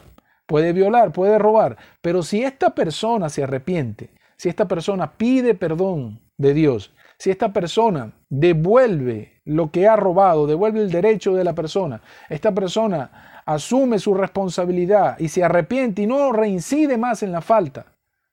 puede 0.46 0.72
violar, 0.72 1.12
puede 1.12 1.38
robar, 1.38 1.78
pero 2.02 2.22
si 2.22 2.42
esta 2.42 2.74
persona 2.74 3.30
se 3.30 3.42
arrepiente, 3.42 4.10
si 4.36 4.48
esta 4.48 4.68
persona 4.68 5.12
pide 5.12 5.54
perdón 5.54 6.20
de 6.36 6.52
Dios, 6.52 6.92
si 7.18 7.30
esta 7.30 7.52
persona 7.52 8.12
devuelve 8.28 9.40
lo 9.44 9.70
que 9.70 9.88
ha 9.88 9.96
robado, 9.96 10.46
devuelve 10.46 10.80
el 10.80 10.90
derecho 10.90 11.34
de 11.34 11.44
la 11.44 11.54
persona, 11.54 12.02
esta 12.28 12.52
persona 12.52 13.42
asume 13.46 13.98
su 13.98 14.14
responsabilidad 14.14 15.18
y 15.18 15.28
se 15.28 15.42
arrepiente 15.42 16.02
y 16.02 16.06
no 16.06 16.32
reincide 16.32 16.98
más 16.98 17.22
en 17.22 17.32
la 17.32 17.40
falta, 17.40 17.86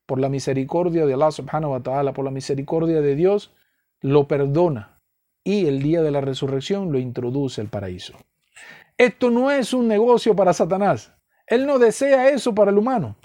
por 0.10 0.20
la 0.20 0.28
misericordia 0.28 1.06
de 1.06 1.14
Allah 1.14 1.30
subhanahu 1.30 1.74
wa 1.74 1.82
ta'ala, 1.82 2.14
por 2.14 2.26
la 2.26 2.32
misericordia 2.32 3.00
de 3.00 3.16
Dios, 3.16 3.54
lo 4.02 4.28
perdona 4.28 4.98
y 5.44 5.68
el 5.68 5.84
día 5.84 6.02
de 6.02 6.10
la 6.10 6.20
resurrección 6.20 6.92
lo 6.92 6.98
introduce 6.98 7.62
al 7.62 7.68
paraíso. 7.68 8.14
Esto 8.98 9.30
no 9.30 9.52
es 9.52 9.72
un 9.72 9.88
negocio 9.88 10.36
para 10.36 10.54
Satanás. 10.54 11.14
Él 11.46 11.68
no 11.68 11.78
desea 11.78 12.30
eso 12.30 12.56
para 12.56 12.72
el 12.72 12.80
humano. 12.80 13.18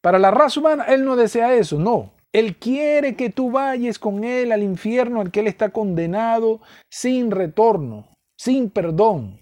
Para 0.00 0.20
la 0.20 0.30
raza 0.30 0.60
humana, 0.60 0.84
él 0.84 1.04
no 1.04 1.16
desea 1.16 1.52
eso, 1.54 1.80
no. 1.80 2.12
Él 2.32 2.58
quiere 2.58 3.16
que 3.16 3.30
tú 3.30 3.50
vayas 3.50 3.98
con 3.98 4.22
él 4.22 4.52
al 4.52 4.62
infierno 4.62 5.20
al 5.20 5.32
que 5.32 5.40
él 5.40 5.48
está 5.48 5.70
condenado 5.70 6.60
sin 6.88 7.32
retorno, 7.32 8.06
sin 8.36 8.70
perdón. 8.70 9.40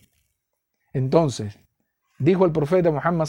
Entonces, 0.95 1.59
Dijo 2.19 2.45
el 2.45 2.53
profeta 2.53 2.91
Muhammad 2.91 3.29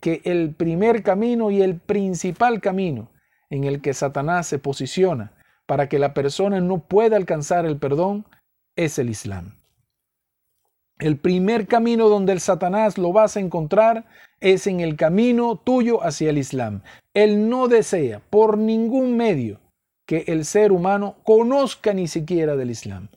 que 0.00 0.22
el 0.24 0.54
primer 0.54 1.02
camino 1.02 1.50
y 1.50 1.60
el 1.60 1.78
principal 1.78 2.60
camino 2.60 3.10
en 3.50 3.64
el 3.64 3.82
que 3.82 3.92
Satanás 3.92 4.46
se 4.46 4.58
posiciona 4.58 5.32
para 5.66 5.88
que 5.88 5.98
la 5.98 6.14
persona 6.14 6.60
no 6.60 6.78
pueda 6.78 7.16
alcanzar 7.16 7.66
el 7.66 7.76
perdón 7.78 8.24
es 8.76 8.98
el 8.98 9.10
Islam. 9.10 9.58
El 10.98 11.18
primer 11.18 11.66
camino 11.66 12.08
donde 12.08 12.32
el 12.32 12.40
Satanás 12.40 12.96
lo 12.96 13.12
vas 13.12 13.36
a 13.36 13.40
encontrar 13.40 14.06
es 14.40 14.66
en 14.66 14.80
el 14.80 14.96
camino 14.96 15.56
tuyo 15.56 16.02
hacia 16.02 16.30
el 16.30 16.38
Islam. 16.38 16.82
Él 17.12 17.50
no 17.50 17.68
desea 17.68 18.22
por 18.30 18.56
ningún 18.56 19.16
medio 19.16 19.60
que 20.06 20.24
el 20.28 20.46
ser 20.46 20.72
humano 20.72 21.16
conozca 21.24 21.92
ni 21.92 22.06
siquiera 22.06 22.56
del 22.56 22.70
Islam. 22.70 23.08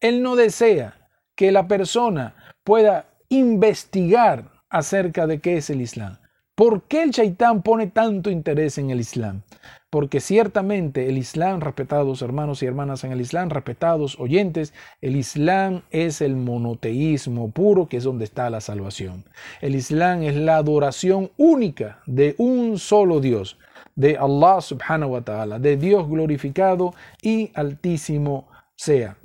Él 0.00 0.22
no 0.22 0.36
desea 0.36 1.10
que 1.34 1.52
la 1.52 1.68
persona 1.68 2.34
pueda 2.64 3.15
investigar 3.28 4.50
acerca 4.70 5.26
de 5.26 5.40
qué 5.40 5.56
es 5.56 5.70
el 5.70 5.80
Islam. 5.80 6.18
¿Por 6.56 6.84
qué 6.84 7.02
el 7.02 7.10
chaitán 7.10 7.60
pone 7.62 7.86
tanto 7.86 8.30
interés 8.30 8.78
en 8.78 8.88
el 8.88 8.98
Islam? 8.98 9.42
Porque 9.90 10.20
ciertamente 10.20 11.06
el 11.10 11.18
Islam, 11.18 11.60
respetados 11.60 12.22
hermanos 12.22 12.62
y 12.62 12.66
hermanas 12.66 13.04
en 13.04 13.12
el 13.12 13.20
Islam, 13.20 13.50
respetados 13.50 14.18
oyentes, 14.18 14.72
el 15.02 15.16
Islam 15.16 15.82
es 15.90 16.22
el 16.22 16.34
monoteísmo 16.34 17.50
puro, 17.50 17.88
que 17.88 17.98
es 17.98 18.04
donde 18.04 18.24
está 18.24 18.48
la 18.48 18.62
salvación. 18.62 19.26
El 19.60 19.74
Islam 19.74 20.22
es 20.22 20.34
la 20.34 20.56
adoración 20.56 21.30
única 21.36 22.00
de 22.06 22.34
un 22.38 22.78
solo 22.78 23.20
Dios, 23.20 23.58
de 23.94 24.16
Allah 24.16 24.62
subhanahu 24.62 25.12
wa 25.12 25.20
ta'ala, 25.20 25.58
de 25.58 25.76
Dios 25.76 26.08
glorificado 26.08 26.94
y 27.20 27.50
altísimo 27.54 28.48
sea. 28.76 29.18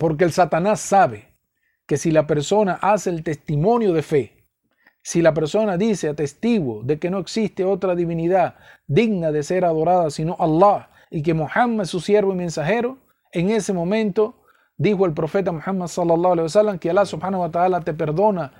Porque 0.00 0.24
el 0.24 0.32
Satanás 0.32 0.80
sabe 0.80 1.35
que 1.86 1.96
si 1.96 2.10
la 2.10 2.26
persona 2.26 2.78
hace 2.82 3.10
el 3.10 3.22
testimonio 3.22 3.92
de 3.92 4.02
fe, 4.02 4.36
si 5.02 5.22
la 5.22 5.32
persona 5.32 5.76
dice 5.76 6.08
atestigo 6.08 6.82
de 6.82 6.98
que 6.98 7.10
no 7.10 7.18
existe 7.18 7.64
otra 7.64 7.94
divinidad 7.94 8.56
digna 8.88 9.30
de 9.30 9.44
ser 9.44 9.64
adorada 9.64 10.10
sino 10.10 10.36
Allah 10.40 10.90
y 11.10 11.22
que 11.22 11.32
Muhammad 11.32 11.84
es 11.84 11.90
su 11.90 12.00
siervo 12.00 12.32
y 12.32 12.36
mensajero, 12.36 12.98
en 13.32 13.50
ese 13.50 13.72
momento 13.72 14.42
dijo 14.76 15.06
el 15.06 15.12
profeta 15.12 15.52
Muhammad 15.52 15.86
sallallahu 15.86 16.32
alaihi 16.32 16.42
wasallam 16.44 16.78
que 16.78 16.90
Allah 16.90 17.06
subhanahu 17.06 17.42
wa 17.42 17.50
ta'ala 17.50 17.80
te 17.80 17.94
perdona 17.94 18.52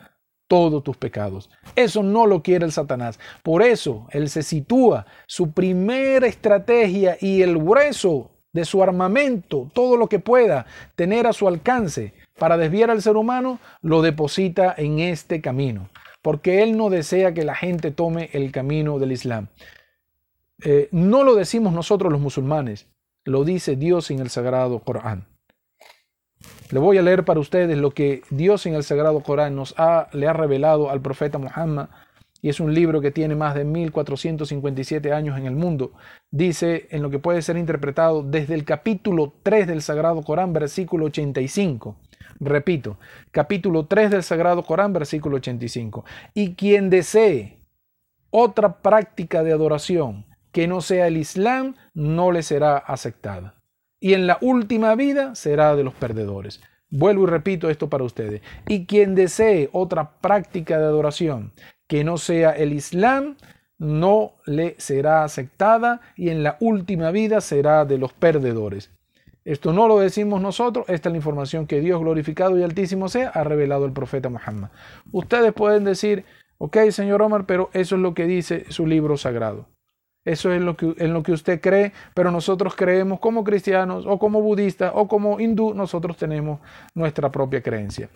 todos 0.49 0.85
tus 0.85 0.97
pecados. 0.97 1.51
Eso 1.75 2.03
no 2.03 2.27
lo 2.27 2.43
quiere 2.43 2.65
el 2.65 2.73
Satanás. 2.73 3.19
Por 3.43 3.63
eso 3.63 4.07
él 4.11 4.29
se 4.29 4.45
sitúa 4.45 5.07
su 5.27 5.51
primera 5.51 6.27
estrategia 6.27 7.17
y 7.21 7.43
el 7.43 7.59
grueso 7.59 8.31
de 8.53 8.65
su 8.65 8.83
armamento, 8.83 9.69
todo 9.75 9.97
lo 9.97 10.09
que 10.09 10.19
pueda 10.19 10.67
tener 10.95 11.27
a 11.27 11.33
su 11.33 11.49
alcance 11.49 12.15
para 12.39 12.57
desviar 12.57 12.91
al 12.91 13.03
ser 13.03 13.17
humano, 13.17 13.59
lo 13.83 14.03
deposita 14.03 14.75
en 14.77 14.99
este 14.99 15.41
camino, 15.41 15.89
porque 16.23 16.63
Él 16.63 16.77
no 16.77 16.91
desea 16.91 17.35
que 17.35 17.45
la 17.45 17.55
gente 17.55 17.91
tome 17.91 18.31
el 18.33 18.53
camino 18.53 18.99
del 18.99 19.13
Islam. 19.13 19.49
Eh, 20.65 20.89
no 20.91 21.25
lo 21.25 21.35
decimos 21.35 21.73
nosotros 21.73 22.11
los 22.11 22.21
musulmanes, 22.21 22.89
lo 23.25 23.45
dice 23.45 23.77
Dios 23.77 24.11
en 24.11 24.21
el 24.21 24.31
Sagrado 24.31 24.79
Corán. 24.81 25.27
Le 26.71 26.79
voy 26.79 26.99
a 26.99 27.03
leer 27.03 27.25
para 27.25 27.41
ustedes 27.41 27.77
lo 27.79 27.93
que 27.93 28.23
Dios 28.31 28.67
en 28.67 28.75
el 28.75 28.83
Sagrado 28.83 29.21
Corán 29.21 29.55
nos 29.55 29.75
ha, 29.79 30.09
le 30.13 30.27
ha 30.27 30.33
revelado 30.33 30.91
al 30.91 31.01
profeta 31.01 31.39
Muhammad 31.39 31.89
y 32.43 32.49
es 32.49 32.61
un 32.61 32.75
libro 32.75 33.01
que 33.01 33.11
tiene 33.11 33.35
más 33.35 33.55
de 33.55 33.65
1457 33.65 35.13
años 35.13 35.39
en 35.39 35.47
el 35.47 35.55
mundo, 35.57 35.93
dice 36.31 36.87
en 36.91 37.03
lo 37.03 37.11
que 37.11 37.19
puede 37.19 37.43
ser 37.43 37.57
interpretado 37.57 38.23
desde 38.23 38.55
el 38.55 38.65
capítulo 38.65 39.33
3 39.43 39.67
del 39.67 39.83
Sagrado 39.83 40.23
Corán, 40.23 40.53
versículo 40.53 41.07
85. 41.07 41.97
Repito, 42.41 42.99
capítulo 43.31 43.87
3 43.87 44.11
del 44.11 44.23
Sagrado 44.23 44.63
Corán, 44.63 44.93
versículo 44.93 45.37
85. 45.37 46.05
Y 46.35 46.55
quien 46.55 46.91
desee 46.91 47.61
otra 48.31 48.79
práctica 48.83 49.43
de 49.43 49.53
adoración 49.53 50.27
que 50.53 50.67
no 50.67 50.81
sea 50.81 51.07
el 51.07 51.17
Islam, 51.17 51.75
no 51.95 52.33
le 52.33 52.43
será 52.43 52.79
aceptada. 52.79 53.55
Y 54.01 54.15
en 54.15 54.27
la 54.27 54.39
última 54.41 54.95
vida 54.95 55.35
será 55.35 55.75
de 55.77 55.85
los 55.85 55.95
perdedores. 55.95 56.61
Vuelvo 56.91 57.25
y 57.25 57.27
repito 57.27 57.69
esto 57.69 57.89
para 57.89 58.05
ustedes. 58.05 58.43
Y 58.69 58.87
quien 58.87 59.15
desee 59.15 59.69
otra 59.73 60.19
práctica 60.21 60.79
de 60.79 60.85
adoración 60.85 61.53
que 61.87 62.05
no 62.05 62.17
sea 62.17 62.53
el 62.53 62.73
Islam, 62.73 63.37
no 63.79 64.35
le 64.47 64.77
será 64.79 65.25
aceptada 65.25 66.01
y 66.17 66.31
en 66.31 66.43
la 66.43 66.57
última 66.61 67.11
vida 67.11 67.41
será 67.41 67.85
de 67.85 67.99
los 67.99 68.13
perdedores. 68.13 68.91
Esto 69.47 69.73
no 69.73 69.89
lo 69.89 69.99
decimos 69.99 70.43
nosotros, 70.43 70.85
esta 70.89 71.09
es 71.09 71.13
la 71.13 71.17
información 71.17 71.67
que 71.67 71.81
Dios 71.81 72.01
glorificado 72.01 72.59
y 72.59 72.63
altísimo 72.63 73.09
sea 73.09 73.31
ha 73.31 73.45
revelado 73.45 73.87
el 73.87 73.93
profeta 73.93 74.29
Muhammad. 74.29 74.71
Ustedes 75.13 75.53
pueden 75.55 75.85
decir, 75.85 76.25
ok, 76.59 76.77
señor 76.91 77.23
Omar, 77.23 77.47
pero 77.47 77.71
eso 77.73 77.95
es 77.95 78.03
lo 78.03 78.13
que 78.13 78.27
dice 78.27 78.65
su 78.71 78.87
libro 78.87 79.17
sagrado. 79.17 79.69
Eso 80.25 80.53
es 80.53 80.61
lo 80.61 80.77
que, 80.77 80.95
en 80.99 81.15
lo 81.15 81.23
que 81.23 81.33
usted 81.33 81.61
cree, 81.61 81.93
pero 82.13 82.31
nosotros 82.31 82.75
creemos 82.75 83.21
como 83.21 83.45
cristianos 83.45 84.05
o 84.07 84.19
como 84.19 84.43
budistas 84.43 84.91
o 84.95 85.09
como 85.09 85.39
hindú, 85.41 85.73
nosotros 85.73 86.17
tenemos 86.17 86.61
nuestra 86.95 87.31
propia 87.31 87.63
creencia 87.63 88.11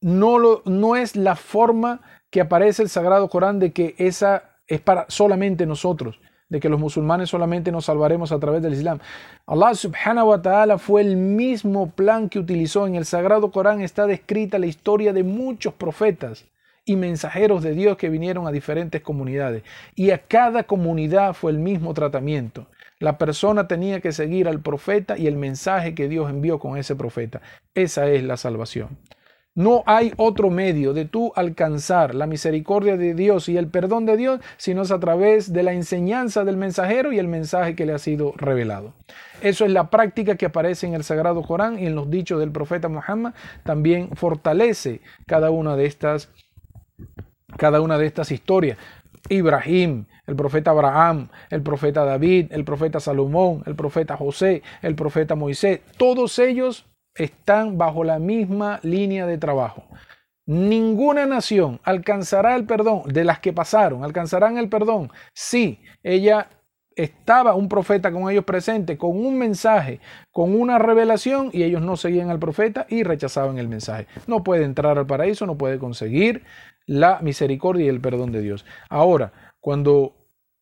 no, 0.00 0.62
no 0.64 0.96
es 0.96 1.16
la 1.16 1.36
forma 1.36 2.00
que 2.30 2.40
aparece 2.40 2.82
el 2.82 2.88
Sagrado 2.88 3.28
Corán 3.28 3.58
de 3.58 3.72
que 3.72 3.94
esa 3.98 4.56
es 4.66 4.80
para 4.80 5.06
solamente 5.08 5.66
nosotros, 5.66 6.20
de 6.48 6.60
que 6.60 6.68
los 6.68 6.80
musulmanes 6.80 7.30
solamente 7.30 7.70
nos 7.70 7.86
salvaremos 7.86 8.32
a 8.32 8.38
través 8.38 8.62
del 8.62 8.74
Islam. 8.74 8.98
Allah 9.46 9.74
subhanahu 9.74 10.30
wa 10.30 10.42
ta'ala 10.42 10.78
fue 10.78 11.02
el 11.02 11.16
mismo 11.16 11.90
plan 11.90 12.28
que 12.28 12.38
utilizó. 12.38 12.86
En 12.86 12.94
el 12.94 13.04
Sagrado 13.04 13.50
Corán 13.50 13.80
está 13.80 14.06
descrita 14.06 14.58
la 14.58 14.66
historia 14.66 15.12
de 15.12 15.24
muchos 15.24 15.74
profetas 15.74 16.46
y 16.84 16.96
mensajeros 16.96 17.62
de 17.62 17.74
Dios 17.74 17.98
que 17.98 18.08
vinieron 18.08 18.46
a 18.46 18.52
diferentes 18.52 19.02
comunidades. 19.02 19.62
Y 19.94 20.10
a 20.10 20.18
cada 20.18 20.64
comunidad 20.64 21.34
fue 21.34 21.52
el 21.52 21.58
mismo 21.58 21.92
tratamiento. 21.92 22.66
La 22.98 23.18
persona 23.18 23.68
tenía 23.68 24.00
que 24.00 24.12
seguir 24.12 24.48
al 24.48 24.60
profeta 24.60 25.16
y 25.16 25.26
el 25.26 25.36
mensaje 25.36 25.94
que 25.94 26.08
Dios 26.08 26.30
envió 26.30 26.58
con 26.58 26.76
ese 26.76 26.96
profeta. 26.96 27.42
Esa 27.74 28.08
es 28.08 28.24
la 28.24 28.36
salvación. 28.36 28.98
No 29.54 29.82
hay 29.86 30.12
otro 30.16 30.50
medio 30.50 30.92
de 30.92 31.04
tú 31.04 31.32
alcanzar 31.34 32.14
la 32.14 32.26
misericordia 32.26 32.96
de 32.96 33.14
Dios 33.14 33.48
y 33.48 33.56
el 33.56 33.66
perdón 33.66 34.06
de 34.06 34.16
Dios, 34.16 34.40
sino 34.56 34.82
es 34.82 34.92
a 34.92 35.00
través 35.00 35.52
de 35.52 35.64
la 35.64 35.72
enseñanza 35.72 36.44
del 36.44 36.56
mensajero 36.56 37.12
y 37.12 37.18
el 37.18 37.26
mensaje 37.26 37.74
que 37.74 37.84
le 37.84 37.92
ha 37.92 37.98
sido 37.98 38.32
revelado. 38.36 38.94
Eso 39.40 39.64
es 39.64 39.72
la 39.72 39.90
práctica 39.90 40.36
que 40.36 40.46
aparece 40.46 40.86
en 40.86 40.94
el 40.94 41.02
Sagrado 41.02 41.42
Corán 41.42 41.78
y 41.78 41.86
en 41.86 41.96
los 41.96 42.08
dichos 42.08 42.38
del 42.38 42.52
profeta 42.52 42.88
Muhammad. 42.88 43.34
También 43.64 44.10
fortalece 44.14 45.00
cada 45.26 45.50
una 45.50 45.76
de 45.76 45.86
estas, 45.86 46.30
cada 47.56 47.80
una 47.80 47.98
de 47.98 48.06
estas 48.06 48.30
historias. 48.30 48.78
Ibrahim, 49.28 50.06
el 50.26 50.36
profeta 50.36 50.70
Abraham, 50.70 51.28
el 51.50 51.62
profeta 51.62 52.04
David, 52.04 52.46
el 52.50 52.64
profeta 52.64 53.00
Salomón, 53.00 53.62
el 53.66 53.74
profeta 53.74 54.16
José, 54.16 54.62
el 54.82 54.94
profeta 54.94 55.34
Moisés, 55.34 55.80
todos 55.96 56.38
ellos 56.38 56.86
están 57.18 57.76
bajo 57.76 58.04
la 58.04 58.18
misma 58.18 58.80
línea 58.82 59.26
de 59.26 59.38
trabajo. 59.38 59.84
Ninguna 60.46 61.26
nación 61.26 61.78
alcanzará 61.84 62.56
el 62.56 62.64
perdón 62.64 63.02
de 63.06 63.24
las 63.24 63.40
que 63.40 63.52
pasaron, 63.52 64.02
alcanzarán 64.02 64.56
el 64.56 64.70
perdón 64.70 65.10
si 65.34 65.80
ella 66.02 66.48
estaba 66.98 67.54
un 67.54 67.68
profeta 67.68 68.10
con 68.10 68.28
ellos 68.30 68.44
presente, 68.44 68.98
con 68.98 69.24
un 69.24 69.38
mensaje, 69.38 70.00
con 70.32 70.58
una 70.58 70.78
revelación, 70.78 71.50
y 71.52 71.62
ellos 71.62 71.80
no 71.80 71.96
seguían 71.96 72.30
al 72.30 72.40
profeta 72.40 72.86
y 72.88 73.04
rechazaban 73.04 73.58
el 73.58 73.68
mensaje. 73.68 74.06
No 74.26 74.42
puede 74.42 74.64
entrar 74.64 74.98
al 74.98 75.06
paraíso, 75.06 75.46
no 75.46 75.56
puede 75.56 75.78
conseguir 75.78 76.42
la 76.86 77.20
misericordia 77.20 77.86
y 77.86 77.88
el 77.88 78.00
perdón 78.00 78.32
de 78.32 78.40
Dios. 78.40 78.66
Ahora, 78.88 79.32
cuando 79.60 80.16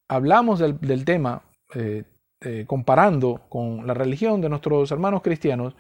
hablamos 0.09 0.59
del, 0.59 1.05
tema, 1.05 1.43
eh, 1.75 2.05
eh, 2.43 2.65
comparando 2.67 3.43
con 3.49 3.87
la 3.87 3.95
religión 3.95 4.41
de 4.41 4.51
nuestros 4.51 4.91
hermanos 4.93 5.23
cristianos, 5.23 5.75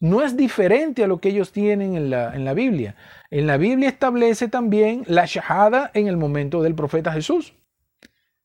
no 0.00 0.22
es 0.22 0.36
diferente 0.36 1.04
a 1.04 1.06
lo 1.06 1.20
que 1.20 1.30
ellos 1.30 1.52
tienen 1.52 1.96
en 1.96 2.10
la, 2.10 2.34
en 2.34 2.44
la 2.44 2.54
Biblia. 2.54 2.96
En 3.30 3.46
la 3.46 3.56
Biblia 3.56 3.88
establece 3.88 4.48
también 4.48 5.04
la 5.06 5.24
shahada 5.26 5.90
en 5.94 6.06
el 6.06 6.16
momento 6.16 6.62
del 6.62 6.74
profeta 6.74 7.12
Jesús. 7.12 7.54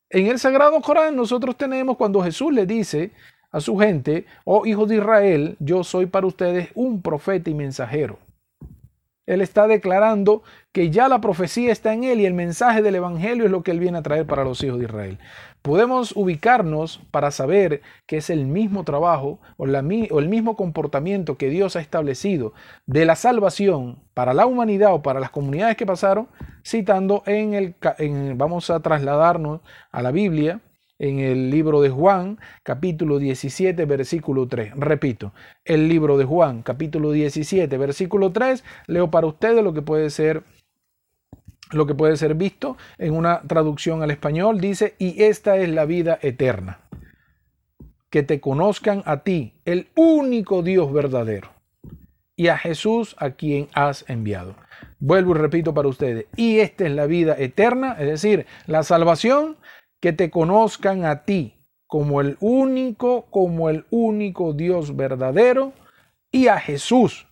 En 0.09 0.27
el 0.27 0.39
Sagrado 0.39 0.81
Corán 0.81 1.15
nosotros 1.15 1.57
tenemos 1.57 1.97
cuando 1.97 2.21
Jesús 2.21 2.53
le 2.53 2.65
dice 2.65 3.11
a 3.51 3.59
su 3.59 3.77
gente, 3.77 4.25
oh 4.45 4.65
hijos 4.65 4.87
de 4.89 4.95
Israel, 4.95 5.57
yo 5.59 5.83
soy 5.83 6.05
para 6.05 6.27
ustedes 6.27 6.69
un 6.73 7.01
profeta 7.01 7.49
y 7.49 7.53
mensajero. 7.53 8.17
Él 9.25 9.41
está 9.41 9.67
declarando 9.67 10.43
que 10.71 10.89
ya 10.89 11.07
la 11.07 11.21
profecía 11.21 11.71
está 11.71 11.93
en 11.93 12.03
él 12.03 12.19
y 12.21 12.25
el 12.25 12.33
mensaje 12.33 12.81
del 12.81 12.95
Evangelio 12.95 13.45
es 13.45 13.51
lo 13.51 13.63
que 13.63 13.71
él 13.71 13.79
viene 13.79 13.97
a 13.97 14.01
traer 14.01 14.25
para 14.25 14.43
los 14.43 14.63
hijos 14.63 14.79
de 14.79 14.85
Israel. 14.85 15.19
Podemos 15.61 16.13
ubicarnos 16.15 16.99
para 17.11 17.29
saber 17.29 17.81
que 18.07 18.17
es 18.17 18.31
el 18.31 18.47
mismo 18.47 18.83
trabajo 18.83 19.39
o, 19.57 19.65
el 19.65 20.29
mismo 20.29 20.55
comportamiento 20.55 21.37
que 21.37 21.49
Dios 21.49 21.75
ha 21.75 21.81
establecido 21.81 22.53
de 22.87 23.05
la 23.05 23.15
salvación 23.15 23.99
para 24.15 24.33
la 24.33 24.47
humanidad 24.47 24.93
o 24.93 25.03
para 25.03 25.19
las 25.19 25.29
comunidades 25.29 25.77
que 25.77 25.85
pasaron, 25.85 26.29
citando 26.65 27.21
en 27.27 27.53
el, 27.53 27.75
vamos 28.35 28.71
a 28.71 28.79
trasladarnos 28.79 29.61
a 29.91 30.01
la 30.01 30.11
Biblia, 30.11 30.61
en 31.01 31.19
el 31.19 31.49
libro 31.49 31.81
de 31.81 31.89
Juan, 31.89 32.37
capítulo 32.61 33.17
17, 33.17 33.85
versículo 33.85 34.47
3. 34.47 34.73
Repito, 34.75 35.33
el 35.65 35.89
libro 35.89 36.15
de 36.19 36.25
Juan, 36.25 36.61
capítulo 36.61 37.11
17, 37.11 37.75
versículo 37.79 38.31
3, 38.31 38.63
leo 38.85 39.09
para 39.09 39.25
ustedes 39.25 39.63
lo 39.63 39.73
que 39.73 39.81
puede 39.81 40.11
ser 40.11 40.43
lo 41.71 41.85
que 41.87 41.95
puede 41.95 42.17
ser 42.17 42.35
visto 42.35 42.77
en 42.97 43.13
una 43.13 43.41
traducción 43.41 44.03
al 44.03 44.11
español 44.11 44.59
dice, 44.59 44.95
"Y 44.99 45.23
esta 45.23 45.57
es 45.57 45.69
la 45.69 45.85
vida 45.85 46.19
eterna, 46.21 46.79
que 48.09 48.23
te 48.23 48.39
conozcan 48.39 49.03
a 49.05 49.23
ti, 49.23 49.53
el 49.65 49.87
único 49.95 50.63
Dios 50.63 50.91
verdadero, 50.91 51.49
y 52.35 52.47
a 52.47 52.57
Jesús 52.57 53.15
a 53.19 53.31
quien 53.31 53.67
has 53.73 54.09
enviado." 54.09 54.55
Vuelvo 54.99 55.31
y 55.31 55.39
repito 55.39 55.73
para 55.73 55.87
ustedes, 55.87 56.25
"Y 56.35 56.59
esta 56.59 56.85
es 56.85 56.91
la 56.91 57.05
vida 57.05 57.35
eterna", 57.37 57.95
es 57.99 58.07
decir, 58.07 58.45
la 58.67 58.83
salvación 58.83 59.57
que 59.99 60.13
te 60.13 60.29
conozcan 60.29 61.05
a 61.05 61.23
ti 61.23 61.55
como 61.87 62.21
el 62.21 62.37
único, 62.39 63.25
como 63.29 63.69
el 63.69 63.85
único 63.91 64.53
Dios 64.53 64.95
verdadero 64.95 65.73
y 66.31 66.47
a 66.47 66.57
Jesús 66.59 67.27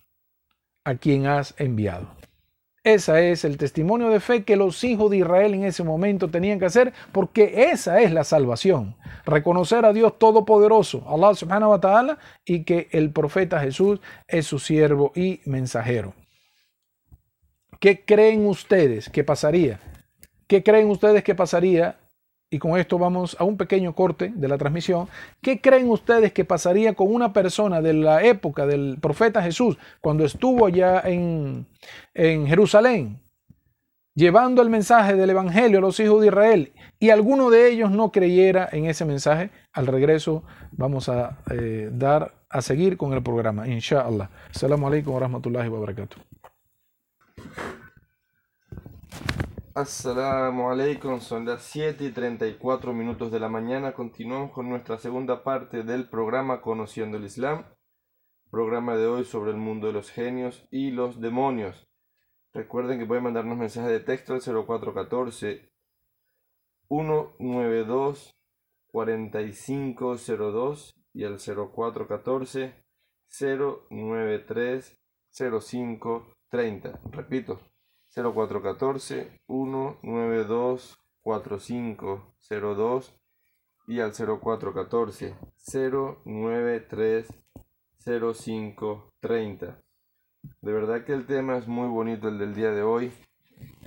a 0.84 0.94
quien 0.96 1.26
has 1.26 1.54
enviado. 1.58 2.19
Ese 2.82 3.30
es 3.30 3.44
el 3.44 3.58
testimonio 3.58 4.08
de 4.08 4.20
fe 4.20 4.44
que 4.44 4.56
los 4.56 4.82
hijos 4.84 5.10
de 5.10 5.18
Israel 5.18 5.52
en 5.52 5.64
ese 5.64 5.84
momento 5.84 6.30
tenían 6.30 6.58
que 6.58 6.64
hacer 6.64 6.94
porque 7.12 7.70
esa 7.70 8.00
es 8.00 8.10
la 8.10 8.24
salvación. 8.24 8.96
Reconocer 9.26 9.84
a 9.84 9.92
Dios 9.92 10.18
Todopoderoso, 10.18 11.04
Allah 11.06 11.34
subhanahu 11.34 11.72
wa 11.72 11.80
ta'ala, 11.80 12.18
y 12.42 12.64
que 12.64 12.88
el 12.92 13.12
profeta 13.12 13.60
Jesús 13.60 14.00
es 14.26 14.46
su 14.46 14.58
siervo 14.58 15.12
y 15.14 15.40
mensajero. 15.44 16.14
¿Qué 17.80 18.02
creen 18.02 18.46
ustedes 18.46 19.10
que 19.10 19.24
pasaría? 19.24 19.80
¿Qué 20.46 20.62
creen 20.62 20.88
ustedes 20.88 21.22
que 21.22 21.34
pasaría 21.34 21.99
y 22.50 22.58
con 22.58 22.78
esto 22.78 22.98
vamos 22.98 23.36
a 23.38 23.44
un 23.44 23.56
pequeño 23.56 23.94
corte 23.94 24.32
de 24.34 24.48
la 24.48 24.58
transmisión, 24.58 25.08
¿qué 25.40 25.60
creen 25.60 25.88
ustedes 25.88 26.32
que 26.32 26.44
pasaría 26.44 26.94
con 26.94 27.14
una 27.14 27.32
persona 27.32 27.80
de 27.80 27.94
la 27.94 28.24
época 28.24 28.66
del 28.66 28.98
profeta 29.00 29.40
Jesús 29.40 29.78
cuando 30.00 30.24
estuvo 30.24 30.66
allá 30.66 31.00
en, 31.04 31.66
en 32.12 32.46
Jerusalén, 32.48 33.20
llevando 34.16 34.62
el 34.62 34.68
mensaje 34.68 35.14
del 35.14 35.30
Evangelio 35.30 35.78
a 35.78 35.82
los 35.82 36.00
hijos 36.00 36.20
de 36.20 36.26
Israel 36.26 36.72
y 36.98 37.10
alguno 37.10 37.50
de 37.50 37.70
ellos 37.70 37.92
no 37.92 38.10
creyera 38.10 38.68
en 38.72 38.86
ese 38.86 39.04
mensaje? 39.04 39.50
Al 39.72 39.86
regreso 39.86 40.42
vamos 40.72 41.08
a 41.08 41.38
eh, 41.52 41.88
dar 41.92 42.34
a 42.48 42.62
seguir 42.62 42.96
con 42.96 43.12
el 43.12 43.22
programa, 43.22 43.68
inshallah. 43.68 44.28
Assalamu 44.52 44.88
alaikum 44.88 45.14
wa 45.14 45.20
rahmatullahi 45.20 45.68
wa. 45.68 45.86
Assalamu 49.72 50.68
alaikum, 50.68 51.20
son 51.20 51.46
las 51.46 51.62
7 51.62 52.02
y 52.02 52.10
34 52.10 52.92
minutos 52.92 53.30
de 53.30 53.38
la 53.38 53.48
mañana. 53.48 53.92
Continuamos 53.92 54.50
con 54.50 54.68
nuestra 54.68 54.98
segunda 54.98 55.44
parte 55.44 55.84
del 55.84 56.08
programa 56.08 56.60
Conociendo 56.60 57.18
el 57.18 57.24
Islam. 57.24 57.64
Programa 58.50 58.96
de 58.96 59.06
hoy 59.06 59.24
sobre 59.24 59.52
el 59.52 59.58
mundo 59.58 59.86
de 59.86 59.92
los 59.92 60.10
genios 60.10 60.66
y 60.72 60.90
los 60.90 61.20
demonios. 61.20 61.88
Recuerden 62.52 62.98
que 62.98 63.06
pueden 63.06 63.22
mandarnos 63.22 63.56
mensajes 63.56 63.92
de 63.92 64.00
texto 64.00 64.34
al 64.34 64.40
0414 64.40 65.70
192 66.88 68.36
4502 68.88 71.00
y 71.14 71.24
al 71.24 71.38
0414 71.38 72.74
093 73.88 74.98
0530. 75.30 77.00
Repito, 77.12 77.60
0414 78.14 79.40
192 79.46 80.98
4502 81.22 83.14
y 83.86 84.00
al 84.00 84.12
0414 84.12 85.36
093 86.24 87.28
0530. 88.04 89.82
De 90.62 90.72
verdad 90.72 91.04
que 91.04 91.12
el 91.12 91.26
tema 91.26 91.58
es 91.58 91.66
muy 91.68 91.88
bonito 91.88 92.28
el 92.28 92.38
del 92.38 92.54
día 92.54 92.70
de 92.70 92.82
hoy. 92.82 93.12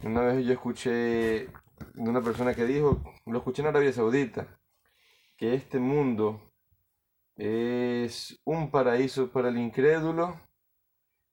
Una 0.04 0.22
vez 0.22 0.46
yo 0.46 0.54
escuché 0.54 0.92
de 0.92 1.50
una 1.96 2.22
persona 2.22 2.54
que 2.54 2.66
dijo, 2.66 3.02
lo 3.26 3.38
escuché 3.40 3.62
en 3.62 3.70
Arabia 3.70 3.92
Saudita, 3.92 4.60
que 5.38 5.56
este 5.56 5.80
mundo 5.80 6.42
es 7.36 8.40
un 8.46 8.70
paraíso 8.70 9.32
para 9.32 9.50
el 9.50 9.58
incrédulo 9.58 10.40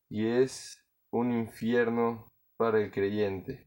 y 0.09 0.27
es 0.27 0.83
un 1.11 1.33
infierno 1.33 2.30
para 2.61 2.79
el 2.79 2.91
creyente, 2.91 3.67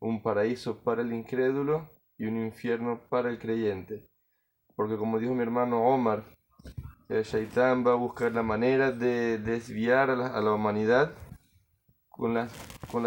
un 0.00 0.22
paraíso 0.22 0.82
para 0.82 1.02
el 1.02 1.12
incrédulo 1.12 1.90
y 2.16 2.24
un 2.24 2.38
infierno 2.38 3.02
para 3.10 3.28
el 3.28 3.38
creyente. 3.38 4.08
Porque 4.74 4.96
como 4.96 5.18
dijo 5.18 5.34
mi 5.34 5.42
hermano 5.42 5.82
Omar, 5.82 6.24
el 7.10 7.24
shaitán 7.24 7.86
va 7.86 7.92
a 7.92 7.96
buscar 7.96 8.32
la 8.32 8.42
manera 8.42 8.90
de 8.90 9.36
desviar 9.36 10.08
a 10.08 10.16
la, 10.16 10.50
humanidad 10.50 11.12
con 12.08 12.32
la, 12.32 12.48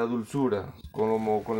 dulzura, 0.04 0.76
como 0.91 1.43
con. 1.43 1.58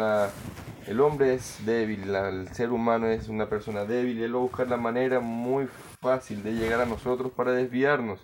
El 0.86 1.00
hombre 1.00 1.34
es 1.34 1.66
débil, 1.66 2.14
el 2.14 2.50
ser 2.50 2.70
humano 2.70 3.08
es 3.08 3.30
una 3.30 3.50
persona 3.50 3.84
débil 3.84 4.20
y 4.20 4.24
él 4.26 4.36
va 4.36 4.38
a 4.38 4.44
buscar 4.44 4.68
la 4.68 4.78
manera 4.78 5.22
muy 5.22 5.68
fácil 6.02 6.44
de 6.44 6.54
llegar 6.54 6.82
a 6.82 6.86
nosotros 6.86 7.32
para 7.32 7.54
desviarnos. 7.54 8.20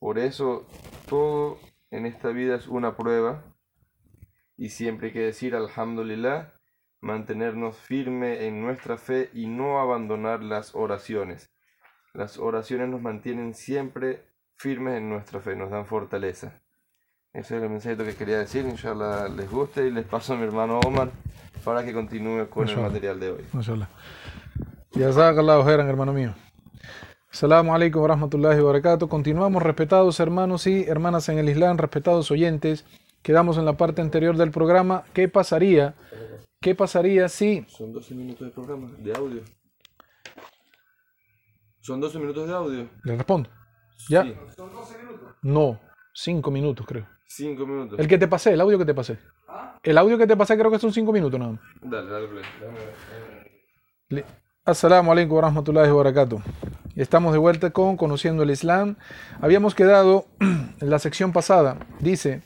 Por 0.00 0.18
eso 0.18 0.66
todo 1.08 1.60
en 1.92 2.04
esta 2.04 2.30
vida 2.30 2.56
es 2.56 2.66
una 2.66 2.96
prueba 2.96 3.53
y 4.56 4.68
siempre 4.70 5.08
hay 5.08 5.12
que 5.12 5.20
decir 5.20 5.54
alhamdulillah, 5.54 6.52
mantenernos 7.00 7.76
firme 7.76 8.46
en 8.46 8.62
nuestra 8.62 8.96
fe 8.96 9.30
y 9.34 9.46
no 9.46 9.80
abandonar 9.80 10.42
las 10.42 10.74
oraciones. 10.74 11.50
Las 12.12 12.38
oraciones 12.38 12.88
nos 12.88 13.02
mantienen 13.02 13.54
siempre 13.54 14.24
firmes 14.56 14.98
en 14.98 15.08
nuestra 15.08 15.40
fe, 15.40 15.56
nos 15.56 15.70
dan 15.70 15.86
fortaleza. 15.86 16.60
Ese 17.32 17.56
es 17.56 17.62
el 17.62 17.68
mensaje 17.68 17.96
que 17.96 18.14
quería 18.14 18.38
decir, 18.38 18.64
inshallah 18.64 19.28
les 19.28 19.50
guste 19.50 19.86
y 19.86 19.90
les 19.90 20.06
paso 20.06 20.34
a 20.34 20.36
mi 20.36 20.44
hermano 20.44 20.78
Omar 20.86 21.10
para 21.64 21.84
que 21.84 21.92
continúe 21.92 22.48
con 22.48 22.68
el 22.68 22.76
material 22.76 23.18
de 23.18 23.30
hoy. 23.32 23.44
Inshallah. 23.52 23.88
Jazakallahu 24.92 25.64
khairan, 25.64 25.88
hermano 25.88 26.12
mío. 26.12 26.34
Assalamu 27.32 27.74
alaikum 27.74 28.02
wa 28.02 28.08
rahmatullahi 28.08 28.60
wa 28.60 28.66
barakatuh. 28.66 29.08
Continuamos, 29.08 29.60
respetados 29.60 30.20
hermanos 30.20 30.68
y 30.68 30.84
hermanas 30.84 31.28
en 31.28 31.38
el 31.38 31.48
Islam, 31.48 31.76
respetados 31.78 32.30
oyentes. 32.30 32.84
Quedamos 33.24 33.56
en 33.56 33.64
la 33.64 33.72
parte 33.72 34.02
anterior 34.02 34.36
del 34.36 34.50
programa. 34.50 35.04
¿Qué 35.14 35.28
pasaría? 35.30 35.94
¿Qué 36.60 36.74
pasaría 36.74 37.26
si... 37.30 37.64
Son 37.68 37.90
12 37.90 38.14
minutos 38.14 38.46
de 38.46 38.52
programa, 38.52 38.90
de 38.98 39.12
audio. 39.16 39.40
Son 41.80 42.00
12 42.02 42.18
minutos 42.18 42.46
de 42.46 42.54
audio. 42.54 42.88
Le 43.02 43.16
respondo. 43.16 43.48
¿Ya? 44.10 44.24
¿Son 44.54 44.70
12 44.72 44.98
minutos? 44.98 45.34
No. 45.40 45.80
Cinco 46.12 46.50
minutos, 46.50 46.86
creo. 46.86 47.06
Cinco 47.26 47.66
minutos. 47.66 47.98
El 47.98 48.06
que 48.06 48.18
te 48.18 48.28
pasé, 48.28 48.52
el 48.52 48.60
audio 48.60 48.76
que 48.78 48.84
te 48.84 48.92
pasé. 48.94 49.18
El 49.82 49.96
audio 49.96 50.18
que 50.18 50.26
te 50.26 50.36
pasé 50.36 50.58
creo 50.58 50.70
que 50.70 50.78
son 50.78 50.92
cinco 50.92 51.10
minutos 51.10 51.40
nada 51.40 51.52
más. 51.52 51.60
Dale, 51.80 52.10
dale, 52.10 52.28
play. 52.28 52.44
Li- 54.10 54.24
Assalamu 54.66 55.12
alaikum 55.12 55.36
wa 55.36 55.40
rahmatullahi 55.42 55.88
wa 55.90 55.96
barakatuh. 55.96 56.40
Estamos 56.94 57.32
de 57.32 57.38
vuelta 57.38 57.70
con 57.70 57.96
Conociendo 57.96 58.42
el 58.42 58.50
Islam. 58.50 58.96
Habíamos 59.40 59.74
quedado 59.74 60.26
en 60.40 60.90
la 60.90 60.98
sección 60.98 61.32
pasada. 61.32 61.78
Dice, 62.00 62.42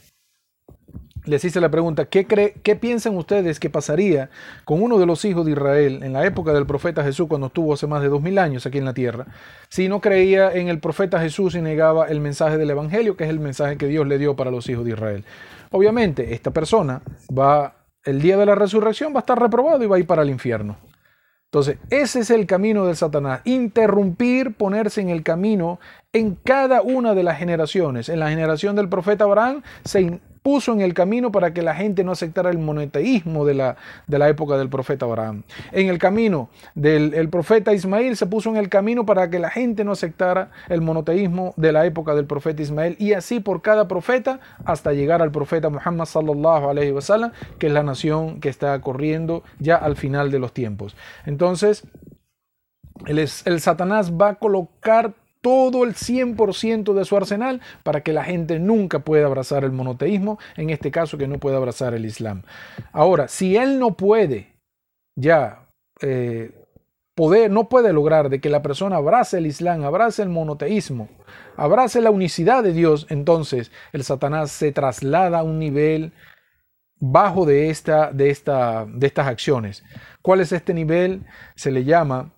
les 1.28 1.44
hice 1.44 1.60
la 1.60 1.70
pregunta, 1.70 2.06
¿qué, 2.06 2.26
cree, 2.26 2.54
¿qué 2.62 2.76
piensan 2.76 3.16
ustedes 3.16 3.60
que 3.60 3.70
pasaría 3.70 4.30
con 4.64 4.82
uno 4.82 4.98
de 4.98 5.06
los 5.06 5.24
hijos 5.24 5.46
de 5.46 5.52
Israel 5.52 6.02
en 6.02 6.12
la 6.12 6.24
época 6.24 6.52
del 6.52 6.66
profeta 6.66 7.04
Jesús 7.04 7.28
cuando 7.28 7.48
estuvo 7.48 7.74
hace 7.74 7.86
más 7.86 8.02
de 8.02 8.08
dos 8.08 8.22
mil 8.22 8.38
años 8.38 8.66
aquí 8.66 8.78
en 8.78 8.84
la 8.84 8.94
tierra? 8.94 9.26
Si 9.68 9.88
no 9.88 10.00
creía 10.00 10.52
en 10.52 10.68
el 10.68 10.80
profeta 10.80 11.20
Jesús 11.20 11.54
y 11.54 11.60
negaba 11.60 12.06
el 12.08 12.20
mensaje 12.20 12.56
del 12.56 12.70
Evangelio, 12.70 13.16
que 13.16 13.24
es 13.24 13.30
el 13.30 13.40
mensaje 13.40 13.76
que 13.76 13.86
Dios 13.86 14.06
le 14.06 14.18
dio 14.18 14.36
para 14.36 14.50
los 14.50 14.68
hijos 14.68 14.84
de 14.84 14.92
Israel. 14.92 15.24
Obviamente, 15.70 16.34
esta 16.34 16.50
persona 16.50 17.02
va, 17.36 17.74
el 18.04 18.20
día 18.20 18.36
de 18.36 18.46
la 18.46 18.54
resurrección 18.54 19.12
va 19.12 19.18
a 19.18 19.20
estar 19.20 19.38
reprobado 19.38 19.82
y 19.84 19.86
va 19.86 19.96
a 19.96 19.98
ir 19.98 20.06
para 20.06 20.22
el 20.22 20.30
infierno. 20.30 20.78
Entonces, 21.50 21.78
ese 21.88 22.20
es 22.20 22.30
el 22.30 22.46
camino 22.46 22.84
del 22.84 22.96
Satanás. 22.96 23.40
Interrumpir, 23.44 24.54
ponerse 24.54 25.00
en 25.00 25.08
el 25.08 25.22
camino 25.22 25.80
en 26.12 26.34
cada 26.34 26.82
una 26.82 27.14
de 27.14 27.22
las 27.22 27.38
generaciones. 27.38 28.10
En 28.10 28.20
la 28.20 28.28
generación 28.28 28.76
del 28.76 28.90
profeta 28.90 29.24
Abraham 29.24 29.62
se 29.82 30.20
puso 30.42 30.72
en 30.72 30.80
el 30.80 30.94
camino 30.94 31.32
para 31.32 31.52
que 31.52 31.62
la 31.62 31.74
gente 31.74 32.04
no 32.04 32.12
aceptara 32.12 32.50
el 32.50 32.58
monoteísmo 32.58 33.44
de 33.44 33.54
la, 33.54 33.76
de 34.06 34.18
la 34.18 34.28
época 34.28 34.56
del 34.56 34.68
profeta 34.68 35.06
Abraham. 35.06 35.42
En 35.72 35.88
el 35.88 35.98
camino 35.98 36.48
del 36.74 37.14
el 37.14 37.28
profeta 37.28 37.72
Ismael 37.72 38.16
se 38.16 38.26
puso 38.26 38.50
en 38.50 38.56
el 38.56 38.68
camino 38.68 39.06
para 39.06 39.30
que 39.30 39.38
la 39.38 39.50
gente 39.50 39.84
no 39.84 39.92
aceptara 39.92 40.50
el 40.68 40.80
monoteísmo 40.80 41.54
de 41.56 41.72
la 41.72 41.86
época 41.86 42.14
del 42.14 42.26
profeta 42.26 42.62
Ismael. 42.62 42.96
Y 42.98 43.12
así 43.12 43.40
por 43.40 43.62
cada 43.62 43.88
profeta 43.88 44.40
hasta 44.64 44.92
llegar 44.92 45.22
al 45.22 45.30
profeta 45.30 45.70
Muhammad 45.70 46.06
sallallahu 46.06 46.68
alaihi 46.68 46.92
wasallam, 46.92 47.32
que 47.58 47.66
es 47.66 47.72
la 47.72 47.82
nación 47.82 48.40
que 48.40 48.48
está 48.48 48.80
corriendo 48.80 49.42
ya 49.58 49.76
al 49.76 49.96
final 49.96 50.30
de 50.30 50.38
los 50.38 50.52
tiempos. 50.52 50.96
Entonces, 51.26 51.84
el, 53.06 53.18
el 53.18 53.60
Satanás 53.60 54.12
va 54.12 54.30
a 54.30 54.34
colocar 54.36 55.14
todo 55.40 55.84
el 55.84 55.94
100% 55.94 56.94
de 56.94 57.04
su 57.04 57.16
arsenal 57.16 57.60
para 57.82 58.02
que 58.02 58.12
la 58.12 58.24
gente 58.24 58.58
nunca 58.58 59.00
pueda 59.00 59.26
abrazar 59.26 59.64
el 59.64 59.72
monoteísmo, 59.72 60.38
en 60.56 60.70
este 60.70 60.90
caso 60.90 61.18
que 61.18 61.28
no 61.28 61.38
pueda 61.38 61.56
abrazar 61.56 61.94
el 61.94 62.04
Islam. 62.04 62.42
Ahora, 62.92 63.28
si 63.28 63.56
él 63.56 63.78
no 63.78 63.96
puede 63.96 64.54
ya 65.16 65.68
eh, 66.00 66.52
poder, 67.14 67.50
no 67.50 67.68
puede 67.68 67.92
lograr 67.92 68.30
de 68.30 68.40
que 68.40 68.50
la 68.50 68.62
persona 68.62 68.96
abrace 68.96 69.38
el 69.38 69.46
Islam, 69.46 69.84
abrace 69.84 70.22
el 70.22 70.28
monoteísmo, 70.28 71.08
abrace 71.56 72.00
la 72.00 72.10
unicidad 72.10 72.62
de 72.62 72.72
Dios, 72.72 73.06
entonces 73.10 73.72
el 73.92 74.04
Satanás 74.04 74.52
se 74.52 74.70
traslada 74.70 75.40
a 75.40 75.42
un 75.42 75.58
nivel 75.58 76.12
bajo 77.00 77.44
de, 77.46 77.70
esta, 77.70 78.12
de, 78.12 78.30
esta, 78.30 78.86
de 78.86 79.06
estas 79.06 79.26
acciones. 79.26 79.84
¿Cuál 80.22 80.40
es 80.40 80.52
este 80.52 80.74
nivel? 80.74 81.24
Se 81.56 81.70
le 81.70 81.84
llama 81.84 82.32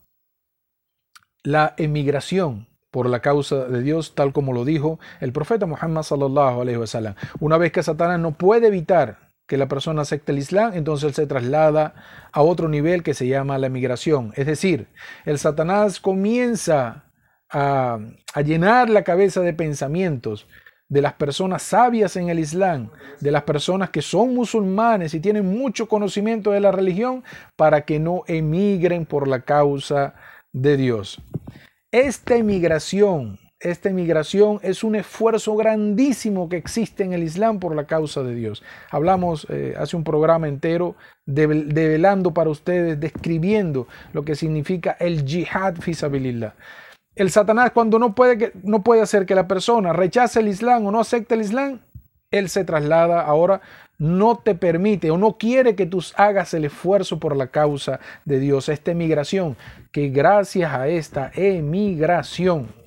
la 1.42 1.74
emigración 1.76 2.69
por 2.90 3.08
la 3.08 3.20
causa 3.20 3.66
de 3.66 3.82
Dios, 3.82 4.14
tal 4.14 4.32
como 4.32 4.52
lo 4.52 4.64
dijo 4.64 4.98
el 5.20 5.32
profeta 5.32 5.66
Muhammad 5.66 6.02
sallallahu 6.02 6.62
alaihi 6.62 6.78
wasallam. 6.78 7.14
Una 7.38 7.56
vez 7.56 7.72
que 7.72 7.82
Satanás 7.82 8.18
no 8.18 8.32
puede 8.32 8.68
evitar 8.68 9.30
que 9.46 9.56
la 9.56 9.68
persona 9.68 10.02
acepte 10.02 10.32
el 10.32 10.38
Islam, 10.38 10.72
entonces 10.74 11.08
él 11.08 11.14
se 11.14 11.26
traslada 11.26 11.94
a 12.32 12.42
otro 12.42 12.68
nivel 12.68 13.02
que 13.02 13.14
se 13.14 13.26
llama 13.26 13.58
la 13.58 13.66
emigración. 13.66 14.32
Es 14.36 14.46
decir, 14.46 14.86
el 15.24 15.38
Satanás 15.38 16.00
comienza 16.00 17.04
a 17.52 17.98
llenar 18.44 18.88
la 18.90 19.02
cabeza 19.02 19.40
de 19.40 19.52
pensamientos 19.52 20.46
de 20.88 21.02
las 21.02 21.14
personas 21.14 21.62
sabias 21.62 22.16
en 22.16 22.28
el 22.28 22.38
Islam, 22.38 22.90
de 23.20 23.30
las 23.30 23.44
personas 23.44 23.90
que 23.90 24.02
son 24.02 24.34
musulmanes 24.34 25.14
y 25.14 25.20
tienen 25.20 25.46
mucho 25.46 25.88
conocimiento 25.88 26.50
de 26.50 26.60
la 26.60 26.72
religión, 26.72 27.24
para 27.56 27.82
que 27.82 27.98
no 27.98 28.22
emigren 28.26 29.06
por 29.06 29.26
la 29.26 29.40
causa 29.42 30.14
de 30.52 30.76
Dios. 30.76 31.22
Esta 31.92 32.36
emigración, 32.36 33.38
esta 33.58 33.88
emigración 33.88 34.60
es 34.62 34.84
un 34.84 34.94
esfuerzo 34.94 35.56
grandísimo 35.56 36.48
que 36.48 36.56
existe 36.56 37.02
en 37.02 37.12
el 37.12 37.24
Islam 37.24 37.58
por 37.58 37.74
la 37.74 37.86
causa 37.86 38.22
de 38.22 38.34
Dios. 38.36 38.62
Hablamos 38.90 39.44
eh, 39.50 39.74
hace 39.76 39.96
un 39.96 40.04
programa 40.04 40.46
entero 40.46 40.94
devel- 41.26 41.66
develando 41.66 42.32
para 42.32 42.48
ustedes, 42.48 43.00
describiendo 43.00 43.88
lo 44.12 44.24
que 44.24 44.36
significa 44.36 44.92
el 45.00 45.26
jihad 45.26 45.74
fisabilillah. 45.80 46.54
El 47.16 47.30
Satanás 47.32 47.72
cuando 47.72 47.98
no 47.98 48.14
puede, 48.14 48.52
no 48.62 48.84
puede 48.84 49.02
hacer 49.02 49.26
que 49.26 49.34
la 49.34 49.48
persona 49.48 49.92
rechace 49.92 50.38
el 50.38 50.46
Islam 50.48 50.86
o 50.86 50.92
no 50.92 51.00
acepte 51.00 51.34
el 51.34 51.40
Islam, 51.40 51.80
él 52.30 52.48
se 52.48 52.64
traslada 52.64 53.22
ahora, 53.22 53.60
no 53.98 54.36
te 54.38 54.54
permite 54.54 55.10
o 55.10 55.18
no 55.18 55.36
quiere 55.36 55.74
que 55.74 55.86
tú 55.86 56.02
hagas 56.16 56.54
el 56.54 56.64
esfuerzo 56.64 57.18
por 57.18 57.36
la 57.36 57.48
causa 57.48 58.00
de 58.24 58.38
Dios, 58.38 58.68
esta 58.68 58.92
emigración, 58.92 59.56
que 59.92 60.08
gracias 60.08 60.72
a 60.72 60.88
esta 60.88 61.30
emigración 61.34 62.79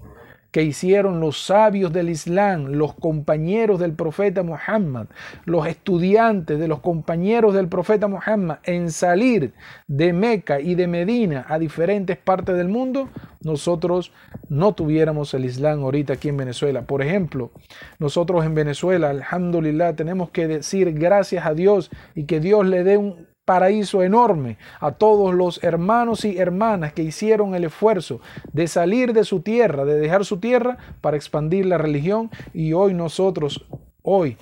que 0.54 0.62
hicieron 0.62 1.20
los 1.20 1.46
sabios 1.46 1.92
del 1.92 2.12
Islam, 2.12 2.68
los 2.68 2.94
compañeros 2.94 3.80
del 3.80 3.94
profeta 3.94 4.44
Muhammad, 4.44 5.08
los 5.46 5.66
estudiantes 5.66 6.60
de 6.60 6.68
los 6.68 6.80
compañeros 6.80 7.56
del 7.56 7.68
profeta 7.68 8.08
Muhammad 8.08 8.60
en 8.64 8.92
salir 8.92 9.54
de 9.88 10.14
Meca 10.14 10.60
y 10.60 10.76
de 10.76 10.86
Medina 10.86 11.44
a 11.50 11.58
diferentes 11.58 12.18
partes 12.18 12.56
del 12.56 12.68
mundo, 12.68 13.10
nosotros 13.42 14.14
no 14.48 14.76
tuviéramos 14.76 15.34
el 15.34 15.46
Islam 15.46 15.82
ahorita 15.82 16.14
aquí 16.14 16.30
en 16.30 16.38
Venezuela. 16.38 16.84
Por 16.84 17.02
ejemplo, 17.02 17.50
nosotros 17.98 18.46
en 18.46 18.54
Venezuela, 18.54 19.10
alhamdulillah, 19.10 19.96
tenemos 19.96 20.30
que 20.30 20.48
decir 20.48 20.94
gracias 20.94 21.48
a 21.48 21.56
Dios 21.56 21.90
y 22.14 22.26
que 22.26 22.40
Dios 22.40 22.64
le 22.68 22.84
dé 22.84 22.98
un 22.98 23.33
paraíso 23.46 24.04
enorme 24.04 24.58
a 24.80 24.92
todos 24.92 25.34
los 25.34 25.64
hermanos 25.64 26.26
y 26.26 26.38
hermanas 26.38 26.94
que 26.94 27.04
hicieron 27.04 27.56
el 27.56 27.66
esfuerzo 27.66 28.22
de 28.54 28.68
salir 28.68 29.14
de 29.14 29.24
su 29.24 29.42
tierra, 29.42 29.86
de 29.86 30.00
dejar 30.00 30.26
su 30.26 30.38
tierra 30.40 30.78
para 31.02 31.18
expandir 31.18 31.66
la 31.66 31.78
religión. 31.78 32.30
Y 32.54 32.74
hoy 32.74 32.94
nosotros, 32.94 33.66
hoy, 34.02 34.38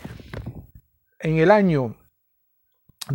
en 1.19 1.37
el 1.37 1.51
año, 1.51 1.95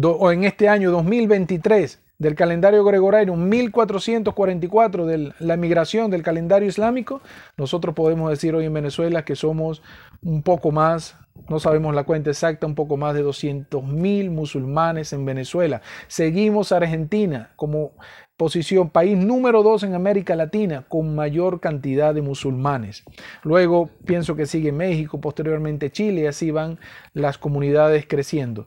o 0.03 0.33
en 0.33 0.44
este 0.44 0.68
año 0.68 0.90
2023 0.90 2.03
del 2.18 2.35
calendario 2.35 2.83
gregoriano 2.83 3.37
1444 3.37 5.07
de 5.07 5.33
la 5.38 5.57
migración 5.57 6.11
del 6.11 6.22
calendario 6.22 6.68
islámico, 6.68 7.20
nosotros 7.57 7.94
podemos 7.94 8.31
decir 8.31 8.55
hoy 8.55 8.64
en 8.64 8.75
Venezuela 8.75 9.25
que 9.25 9.37
somos 9.37 9.83
un 10.22 10.42
poco 10.42 10.70
más, 10.70 11.16
no 11.49 11.61
sabemos 11.61 11.94
la 11.94 12.05
cuenta 12.05 12.31
exacta, 12.31 12.66
un 12.66 12.75
poco 12.75 12.96
más 12.96 13.14
de 13.14 13.22
200 13.22 13.85
mil 13.85 14.31
musulmanes 14.31 15.12
en 15.12 15.25
Venezuela. 15.25 15.83
Seguimos 16.09 16.72
Argentina 16.72 17.53
como 17.57 17.92
posición, 18.37 18.90
país 18.90 19.16
número 19.16 19.62
dos 19.62 19.83
en 19.83 19.94
América 19.94 20.37
Latina 20.37 20.85
con 20.88 21.14
mayor 21.14 21.61
cantidad 21.61 22.14
de 22.14 22.22
musulmanes. 22.22 23.03
Luego 23.42 23.90
pienso 24.05 24.37
que 24.37 24.46
sigue 24.46 24.72
México, 24.72 25.20
posteriormente 25.20 25.90
Chile, 25.90 26.22
y 26.22 26.27
así 26.27 26.51
van 26.51 26.79
las 27.14 27.38
comunidades 27.38 28.07
creciendo. 28.07 28.66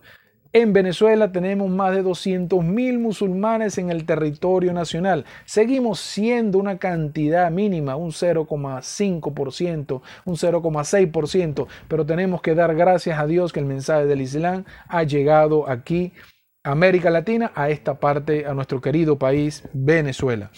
En 0.51 0.73
Venezuela 0.73 1.31
tenemos 1.31 1.69
más 1.69 1.93
de 1.93 2.01
200 2.01 2.63
mil 2.63 2.97
musulmanes 2.97 3.77
en 3.77 3.91
el 3.91 4.05
territorio 4.05 4.73
nacional. 4.73 5.25
Seguimos 5.45 5.99
siendo 5.99 6.57
una 6.57 6.79
cantidad 6.79 7.51
mínima, 7.51 7.95
un 7.95 8.09
0,5%, 8.09 10.01
un 10.25 10.35
0,6%, 10.35 11.67
pero 11.88 12.03
tenemos 12.03 12.41
que 12.41 12.55
dar 12.55 12.73
gracias 12.73 13.19
a 13.19 13.27
Dios 13.27 13.53
que 13.53 13.59
el 13.59 13.67
mensaje 13.67 14.07
del 14.07 14.21
Islam 14.21 14.65
ha 14.88 15.03
llegado 15.03 15.69
aquí, 15.69 16.13
América 16.63 17.12
Latina, 17.12 17.51
a 17.53 17.69
esta 17.69 17.99
parte, 17.99 18.47
a 18.47 18.55
nuestro 18.55 18.81
querido 18.81 19.19
país, 19.19 19.69
Venezuela. 19.71 20.49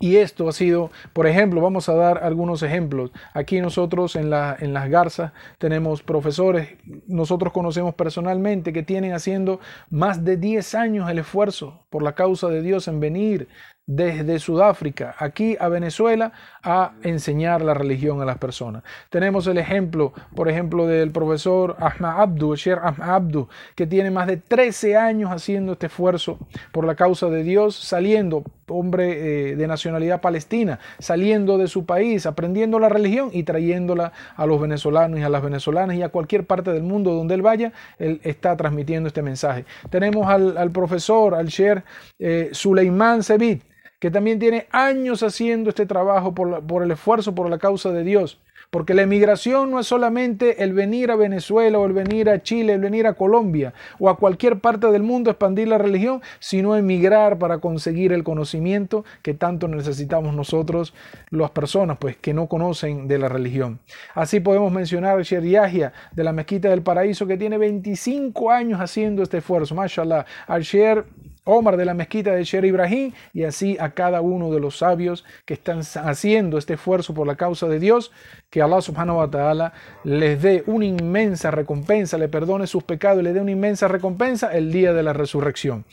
Y 0.00 0.16
esto 0.16 0.48
ha 0.48 0.52
sido, 0.52 0.90
por 1.12 1.26
ejemplo, 1.26 1.60
vamos 1.60 1.88
a 1.88 1.94
dar 1.94 2.24
algunos 2.24 2.62
ejemplos. 2.62 3.10
Aquí 3.32 3.60
nosotros 3.60 4.16
en, 4.16 4.30
la, 4.30 4.56
en 4.58 4.72
las 4.72 4.88
garzas 4.88 5.32
tenemos 5.58 6.02
profesores, 6.02 6.76
nosotros 7.06 7.52
conocemos 7.52 7.94
personalmente 7.94 8.72
que 8.72 8.82
tienen 8.82 9.12
haciendo 9.12 9.60
más 9.90 10.24
de 10.24 10.36
10 10.36 10.74
años 10.74 11.10
el 11.10 11.18
esfuerzo 11.18 11.86
por 11.90 12.02
la 12.02 12.14
causa 12.14 12.48
de 12.48 12.62
Dios 12.62 12.88
en 12.88 13.00
venir 13.00 13.48
desde 13.86 14.38
Sudáfrica 14.38 15.14
aquí 15.18 15.56
a 15.60 15.68
Venezuela 15.68 16.32
a 16.62 16.92
enseñar 17.02 17.62
la 17.62 17.74
religión 17.74 18.20
a 18.22 18.24
las 18.24 18.38
personas. 18.38 18.82
Tenemos 19.10 19.46
el 19.46 19.58
ejemplo, 19.58 20.12
por 20.34 20.48
ejemplo, 20.48 20.86
del 20.86 21.10
profesor 21.10 21.76
Ahmad 21.78 22.20
Abdu, 22.22 22.56
Sher 22.56 22.78
Ahmad 22.82 23.10
Abdu, 23.10 23.48
que 23.74 23.86
tiene 23.86 24.10
más 24.10 24.26
de 24.26 24.38
13 24.38 24.96
años 24.96 25.30
haciendo 25.30 25.72
este 25.72 25.86
esfuerzo 25.86 26.38
por 26.72 26.86
la 26.86 26.94
causa 26.94 27.28
de 27.28 27.42
Dios, 27.42 27.76
saliendo, 27.76 28.44
hombre 28.68 29.50
eh, 29.50 29.56
de 29.56 29.66
nacionalidad 29.66 30.20
palestina, 30.20 30.78
saliendo 30.98 31.58
de 31.58 31.68
su 31.68 31.84
país, 31.84 32.26
aprendiendo 32.26 32.78
la 32.78 32.88
religión 32.88 33.30
y 33.32 33.42
trayéndola 33.42 34.12
a 34.36 34.46
los 34.46 34.60
venezolanos 34.60 35.20
y 35.20 35.22
a 35.22 35.28
las 35.28 35.42
venezolanas 35.42 35.96
y 35.96 36.02
a 36.02 36.08
cualquier 36.08 36.46
parte 36.46 36.72
del 36.72 36.82
mundo 36.82 37.12
donde 37.12 37.34
él 37.34 37.42
vaya, 37.42 37.72
él 37.98 38.20
está 38.24 38.56
transmitiendo 38.56 39.08
este 39.08 39.22
mensaje. 39.22 39.64
Tenemos 39.90 40.28
al, 40.28 40.70
profesor, 40.70 41.34
al 41.34 41.46
Sher 41.46 41.84
eh, 42.18 42.50
Suleiman 42.52 43.22
Sebit, 43.22 43.62
que 43.98 44.10
también 44.10 44.38
tiene 44.38 44.66
años 44.70 45.22
haciendo 45.22 45.70
este 45.70 45.86
trabajo 45.86 46.34
por, 46.34 46.82
el 46.82 46.90
esfuerzo, 46.90 47.34
por 47.34 47.48
la 47.48 47.58
causa 47.58 47.90
de 47.90 48.04
Dios, 48.04 48.38
Porque 48.74 48.92
la 48.92 49.02
emigración 49.02 49.70
no 49.70 49.78
es 49.78 49.86
solamente 49.86 50.64
el 50.64 50.72
venir 50.72 51.12
a 51.12 51.14
Venezuela 51.14 51.78
o 51.78 51.86
el 51.86 51.92
venir 51.92 52.28
a 52.28 52.42
Chile, 52.42 52.72
el 52.72 52.80
venir 52.80 53.06
a 53.06 53.12
Colombia 53.14 53.72
o 54.00 54.10
a 54.10 54.16
cualquier 54.16 54.58
parte 54.58 54.88
del 54.88 55.04
mundo 55.04 55.30
expandir 55.30 55.68
la 55.68 55.78
religión, 55.78 56.22
sino 56.40 56.74
emigrar 56.74 57.38
para 57.38 57.58
conseguir 57.58 58.12
el 58.12 58.24
conocimiento 58.24 59.04
que 59.22 59.32
tanto 59.32 59.68
necesitamos 59.68 60.34
nosotros, 60.34 60.92
las 61.30 61.52
personas 61.52 61.98
pues 62.00 62.16
que 62.16 62.34
no 62.34 62.48
conocen 62.48 63.06
de 63.06 63.18
la 63.18 63.28
religión. 63.28 63.78
Así 64.12 64.40
podemos 64.40 64.72
mencionar 64.72 65.20
a 65.20 65.22
Sher 65.22 65.44
Yahya 65.44 65.92
de 66.10 66.24
la 66.24 66.32
Mezquita 66.32 66.68
del 66.68 66.82
Paraíso 66.82 67.28
que 67.28 67.36
tiene 67.36 67.58
25 67.58 68.50
años 68.50 68.80
haciendo 68.80 69.22
este 69.22 69.38
esfuerzo. 69.38 69.76
Mashallah. 69.76 70.26
Al 70.48 70.62
Sher 70.62 71.04
Omar 71.44 71.76
de 71.76 71.84
la 71.84 71.94
mezquita 71.94 72.32
de 72.32 72.44
Sher 72.44 72.64
Ibrahim 72.64 73.12
y 73.32 73.44
así 73.44 73.76
a 73.78 73.90
cada 73.90 74.20
uno 74.20 74.50
de 74.50 74.60
los 74.60 74.78
sabios 74.78 75.24
que 75.44 75.54
están 75.54 75.80
haciendo 75.80 76.58
este 76.58 76.74
esfuerzo 76.74 77.14
por 77.14 77.26
la 77.26 77.36
causa 77.36 77.68
de 77.68 77.78
Dios, 77.78 78.12
que 78.50 78.62
Allah 78.62 78.80
subhanahu 78.80 79.18
wa 79.18 79.30
ta'ala 79.30 79.72
les 80.04 80.40
dé 80.42 80.64
una 80.66 80.86
inmensa 80.86 81.50
recompensa, 81.50 82.18
le 82.18 82.28
perdone 82.28 82.66
sus 82.66 82.82
pecados 82.82 83.20
y 83.20 83.24
le 83.24 83.32
dé 83.32 83.40
una 83.40 83.50
inmensa 83.50 83.88
recompensa 83.88 84.54
el 84.54 84.72
día 84.72 84.92
de 84.92 85.02
la 85.02 85.12
resurrección. 85.12 85.84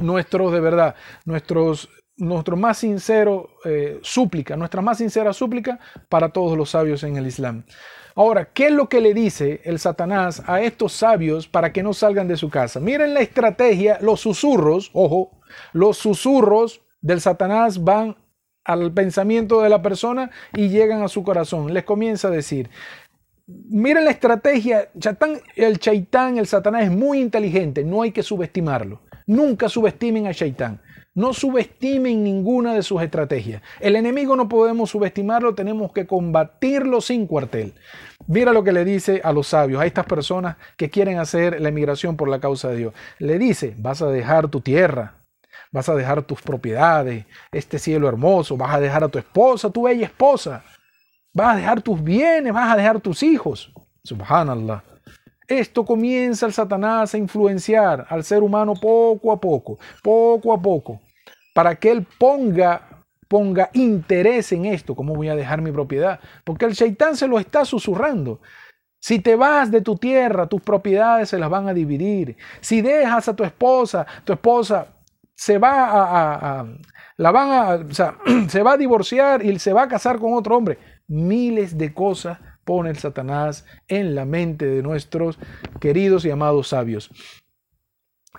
Nuestros, 0.00 0.52
de 0.52 0.60
verdad, 0.60 0.94
nuestros 1.24 1.88
nuestro 2.16 2.56
más 2.56 2.78
sincero 2.78 3.50
eh, 3.64 3.98
súplica, 4.02 4.56
nuestra 4.56 4.82
más 4.82 4.98
sincera 4.98 5.32
súplica 5.32 5.80
para 6.08 6.28
todos 6.28 6.56
los 6.56 6.70
sabios 6.70 7.02
en 7.02 7.16
el 7.16 7.26
Islam. 7.26 7.64
Ahora, 8.16 8.50
¿qué 8.52 8.66
es 8.66 8.72
lo 8.72 8.88
que 8.88 9.00
le 9.00 9.12
dice 9.12 9.60
el 9.64 9.80
Satanás 9.80 10.42
a 10.46 10.60
estos 10.60 10.92
sabios 10.92 11.48
para 11.48 11.72
que 11.72 11.82
no 11.82 11.92
salgan 11.92 12.28
de 12.28 12.36
su 12.36 12.48
casa? 12.48 12.78
Miren 12.78 13.12
la 13.12 13.20
estrategia, 13.20 13.98
los 14.00 14.20
susurros, 14.20 14.90
ojo, 14.92 15.32
los 15.72 15.98
susurros 15.98 16.80
del 17.00 17.20
Satanás 17.20 17.82
van 17.82 18.16
al 18.64 18.92
pensamiento 18.92 19.60
de 19.60 19.68
la 19.68 19.82
persona 19.82 20.30
y 20.54 20.68
llegan 20.68 21.02
a 21.02 21.08
su 21.08 21.24
corazón. 21.24 21.74
Les 21.74 21.82
comienza 21.82 22.28
a 22.28 22.30
decir, 22.30 22.70
miren 23.46 24.04
la 24.04 24.12
estrategia, 24.12 24.90
el 25.56 25.78
chaitán, 25.80 26.38
el 26.38 26.46
Satanás 26.46 26.84
es 26.84 26.90
muy 26.92 27.20
inteligente, 27.20 27.84
no 27.84 28.02
hay 28.02 28.12
que 28.12 28.22
subestimarlo. 28.22 29.00
Nunca 29.26 29.68
subestimen 29.68 30.26
a 30.28 30.34
chaitán. 30.34 30.80
No 31.14 31.32
subestimen 31.32 32.24
ninguna 32.24 32.74
de 32.74 32.82
sus 32.82 33.00
estrategias. 33.00 33.62
El 33.78 33.94
enemigo 33.94 34.34
no 34.34 34.48
podemos 34.48 34.90
subestimarlo, 34.90 35.54
tenemos 35.54 35.92
que 35.92 36.08
combatirlo 36.08 37.00
sin 37.00 37.28
cuartel. 37.28 37.72
Mira 38.26 38.52
lo 38.52 38.64
que 38.64 38.72
le 38.72 38.84
dice 38.84 39.20
a 39.22 39.32
los 39.32 39.46
sabios, 39.46 39.80
a 39.80 39.86
estas 39.86 40.06
personas 40.06 40.56
que 40.76 40.90
quieren 40.90 41.18
hacer 41.18 41.60
la 41.60 41.68
emigración 41.68 42.16
por 42.16 42.28
la 42.28 42.40
causa 42.40 42.68
de 42.70 42.78
Dios. 42.78 42.94
Le 43.20 43.38
dice, 43.38 43.76
vas 43.78 44.02
a 44.02 44.08
dejar 44.08 44.48
tu 44.48 44.60
tierra, 44.60 45.14
vas 45.70 45.88
a 45.88 45.94
dejar 45.94 46.22
tus 46.22 46.42
propiedades, 46.42 47.26
este 47.52 47.78
cielo 47.78 48.08
hermoso, 48.08 48.56
vas 48.56 48.74
a 48.74 48.80
dejar 48.80 49.04
a 49.04 49.08
tu 49.08 49.18
esposa, 49.18 49.70
tu 49.70 49.82
bella 49.82 50.06
esposa, 50.06 50.64
vas 51.32 51.54
a 51.54 51.58
dejar 51.58 51.80
tus 51.80 52.02
bienes, 52.02 52.52
vas 52.52 52.72
a 52.72 52.76
dejar 52.76 53.00
tus 53.00 53.22
hijos. 53.22 53.72
Subhanallah. 54.02 54.82
Esto 55.46 55.84
comienza 55.84 56.46
el 56.46 56.54
Satanás 56.54 57.14
a 57.14 57.18
influenciar 57.18 58.06
al 58.08 58.24
ser 58.24 58.42
humano 58.42 58.74
poco 58.74 59.30
a 59.30 59.38
poco, 59.38 59.78
poco 60.02 60.54
a 60.54 60.60
poco, 60.60 61.00
para 61.54 61.76
que 61.76 61.90
él 61.90 62.06
ponga, 62.18 63.04
ponga 63.26 63.70
interés 63.72 64.52
en 64.52 64.66
esto. 64.66 64.94
¿Cómo 64.94 65.14
voy 65.14 65.30
a 65.30 65.36
dejar 65.36 65.62
mi 65.62 65.72
propiedad? 65.72 66.20
Porque 66.44 66.66
el 66.66 66.74
Shaitán 66.74 67.16
se 67.16 67.26
lo 67.26 67.38
está 67.38 67.64
susurrando. 67.64 68.40
Si 69.00 69.20
te 69.20 69.36
vas 69.36 69.70
de 69.70 69.80
tu 69.80 69.96
tierra, 69.96 70.46
tus 70.46 70.60
propiedades 70.60 71.30
se 71.30 71.38
las 71.38 71.48
van 71.48 71.68
a 71.68 71.74
dividir. 71.74 72.36
Si 72.60 72.82
dejas 72.82 73.28
a 73.28 73.36
tu 73.36 73.44
esposa, 73.44 74.06
tu 74.24 74.32
esposa 74.32 74.88
se 75.34 75.58
va 75.58 76.60
a, 76.60 76.66
la 77.16 77.30
van 77.30 77.50
a, 77.50 77.78
se 78.48 78.62
va 78.62 78.72
a 78.72 78.76
divorciar 78.76 79.44
y 79.44 79.58
se 79.58 79.72
va 79.72 79.84
a 79.84 79.88
casar 79.88 80.18
con 80.18 80.34
otro 80.34 80.56
hombre. 80.56 80.78
Miles 81.06 81.76
de 81.76 81.92
cosas 81.92 82.38
pone 82.64 82.90
el 82.90 82.96
Satanás 82.96 83.66
en 83.88 84.14
la 84.14 84.24
mente 84.24 84.66
de 84.66 84.82
nuestros 84.82 85.38
queridos 85.80 86.24
y 86.24 86.30
amados 86.30 86.68
sabios. 86.68 87.10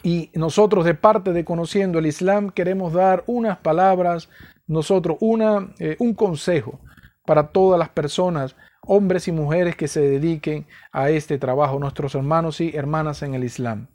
Y 0.04 0.30
nosotros 0.34 0.86
de 0.86 0.94
parte 0.94 1.34
de 1.34 1.46
Conociendo 1.46 2.00
el 2.00 2.06
Islam 2.06 2.50
queremos 2.50 2.94
dar 2.94 3.24
unas 3.28 3.58
palabras, 3.58 4.30
nosotros 4.68 5.18
una, 5.20 5.74
eh, 5.80 5.96
un 6.00 6.14
consejo 6.14 6.80
para 7.26 7.48
todas 7.48 7.80
las 7.80 7.90
personas, 7.90 8.56
hombres 8.86 9.28
y 9.28 9.32
mujeres 9.32 9.76
que 9.76 9.88
se 9.88 10.02
dediquen 10.02 10.68
a 10.92 11.10
este 11.10 11.38
trabajo, 11.38 11.80
nuestros 11.80 12.14
hermanos 12.16 12.62
y 12.62 12.76
hermanas 12.76 13.24
en 13.24 13.34
el 13.34 13.44
Islam. 13.44 13.88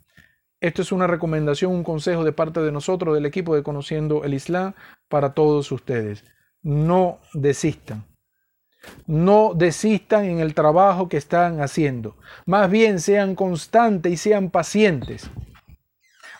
Esto 0.60 0.82
es 0.82 0.92
una 0.92 1.06
recomendación, 1.06 1.72
un 1.72 1.84
consejo 1.84 2.22
de 2.22 2.32
parte 2.32 2.60
de 2.60 2.72
nosotros, 2.72 3.14
del 3.14 3.24
equipo 3.24 3.54
de 3.54 3.62
Conociendo 3.62 4.24
el 4.24 4.34
Islam, 4.34 4.74
para 5.08 5.32
todos 5.32 5.72
ustedes. 5.72 6.24
No 6.62 7.18
desistan. 7.32 8.04
No 9.06 9.52
desistan 9.54 10.24
en 10.24 10.40
el 10.40 10.54
trabajo 10.54 11.08
que 11.08 11.16
están 11.16 11.60
haciendo. 11.60 12.16
Más 12.44 12.70
bien 12.70 13.00
sean 13.00 13.34
constantes 13.34 14.12
y 14.12 14.16
sean 14.16 14.50
pacientes. 14.50 15.30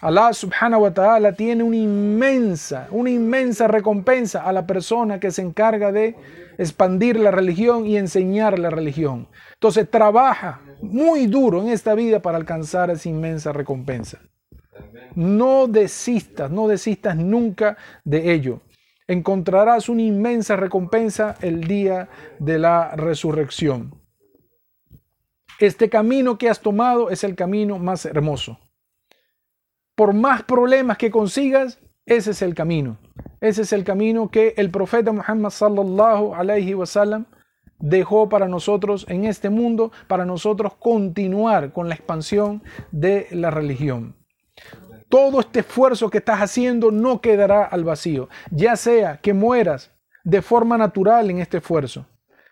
Allah 0.00 0.32
subhanahu 0.32 0.82
wa 0.82 0.90
ta'ala 0.90 1.32
tiene 1.32 1.62
una 1.62 1.76
inmensa, 1.76 2.88
una 2.90 3.10
inmensa 3.10 3.68
recompensa 3.68 4.42
a 4.42 4.52
la 4.52 4.66
persona 4.66 5.20
que 5.20 5.30
se 5.30 5.42
encarga 5.42 5.92
de 5.92 6.16
expandir 6.56 7.18
la 7.18 7.30
religión 7.30 7.86
y 7.86 7.96
enseñar 7.96 8.58
la 8.58 8.70
religión. 8.70 9.28
Entonces 9.54 9.90
trabaja 9.90 10.62
muy 10.80 11.26
duro 11.26 11.60
en 11.60 11.68
esta 11.68 11.94
vida 11.94 12.20
para 12.20 12.38
alcanzar 12.38 12.90
esa 12.90 13.08
inmensa 13.08 13.52
recompensa. 13.52 14.20
No 15.14 15.66
desistas, 15.66 16.50
no 16.50 16.68
desistas 16.68 17.16
nunca 17.16 17.76
de 18.04 18.32
ello 18.32 18.62
encontrarás 19.10 19.88
una 19.88 20.02
inmensa 20.02 20.54
recompensa 20.54 21.34
el 21.40 21.64
día 21.64 22.08
de 22.38 22.60
la 22.60 22.94
resurrección. 22.94 24.00
Este 25.58 25.90
camino 25.90 26.38
que 26.38 26.48
has 26.48 26.60
tomado 26.60 27.10
es 27.10 27.24
el 27.24 27.34
camino 27.34 27.80
más 27.80 28.06
hermoso. 28.06 28.58
Por 30.00 30.14
más 30.14 30.44
problemas 30.44 30.96
que 30.96 31.10
consigas, 31.10 31.78
ese 32.06 32.30
es 32.30 32.40
el 32.40 32.54
camino. 32.54 32.96
Ese 33.42 33.60
es 33.60 33.72
el 33.74 33.84
camino 33.84 34.30
que 34.30 34.54
el 34.56 34.70
profeta 34.70 35.12
Muhammad 35.12 35.50
sallallahu 35.50 36.34
alaihi 36.34 36.72
wasallam 36.72 37.26
dejó 37.78 38.30
para 38.30 38.48
nosotros 38.48 39.04
en 39.10 39.26
este 39.26 39.50
mundo, 39.50 39.92
para 40.08 40.24
nosotros 40.24 40.72
continuar 40.78 41.74
con 41.74 41.90
la 41.90 41.96
expansión 41.96 42.62
de 42.92 43.28
la 43.30 43.50
religión 43.50 44.16
todo 45.10 45.40
este 45.40 45.60
esfuerzo 45.60 46.08
que 46.08 46.18
estás 46.18 46.38
haciendo 46.38 46.90
no 46.92 47.20
quedará 47.20 47.64
al 47.64 47.84
vacío. 47.84 48.30
Ya 48.52 48.76
sea 48.76 49.18
que 49.18 49.34
mueras 49.34 49.90
de 50.24 50.40
forma 50.40 50.78
natural 50.78 51.28
en 51.28 51.40
este 51.40 51.58
esfuerzo, 51.58 52.06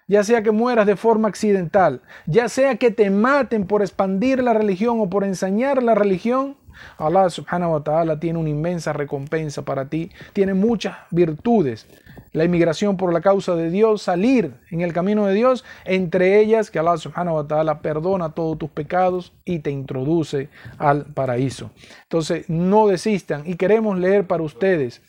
ya 0.07 0.23
sea 0.23 0.43
que 0.43 0.51
mueras 0.51 0.85
de 0.85 0.97
forma 0.97 1.29
accidental, 1.29 2.03
ya 2.27 2.51
sea 2.51 2.77
que 2.77 2.91
te 2.91 3.09
maten 3.09 3.67
por 3.67 3.81
expandir 3.81 4.43
la 4.43 4.53
religión 4.53 5.01
o 5.01 5.09
por 5.09 5.25
enseñar 5.25 5.83
la 5.83 5.95
religión, 5.95 6.59
Allah 6.97 7.31
subhanahu 7.31 7.73
wa 7.73 7.83
ta'ala 7.83 8.21
tiene 8.21 8.39
una 8.39 8.51
inmensa 8.51 8.93
recompensa 8.93 9.63
para 9.63 9.89
ti, 9.89 10.11
tiene 10.33 10.55
muchas 10.55 10.97
virtudes 11.11 11.87
la 12.33 12.45
inmigración 12.45 12.97
por 12.97 13.13
la 13.13 13.21
causa 13.21 13.55
de 13.55 13.71
Dios, 13.71 14.03
salir 14.03 14.55
en 14.71 14.81
el 14.81 14.93
camino 14.93 15.27
de 15.27 15.35
Dios, 15.35 15.65
entre 15.85 16.41
ellas 16.41 16.71
que 16.71 16.79
Allah 16.79 16.97
subhanahu 16.97 17.37
wa 17.37 17.47
ta'ala 17.47 17.81
perdona 17.81 18.31
todos 18.31 18.59
tus 18.59 18.71
pecados 18.71 19.33
y 19.45 19.61
te 19.61 19.71
introduce 19.71 20.49
al 20.79 21.07
paraíso. 21.07 21.71
Entonces, 22.03 22.49
no 22.49 22.87
desistan 22.87 23.43
y 23.47 23.55
queremos 23.55 23.99
leer 23.99 24.27
para 24.27 24.43
ustedes, 24.43 25.03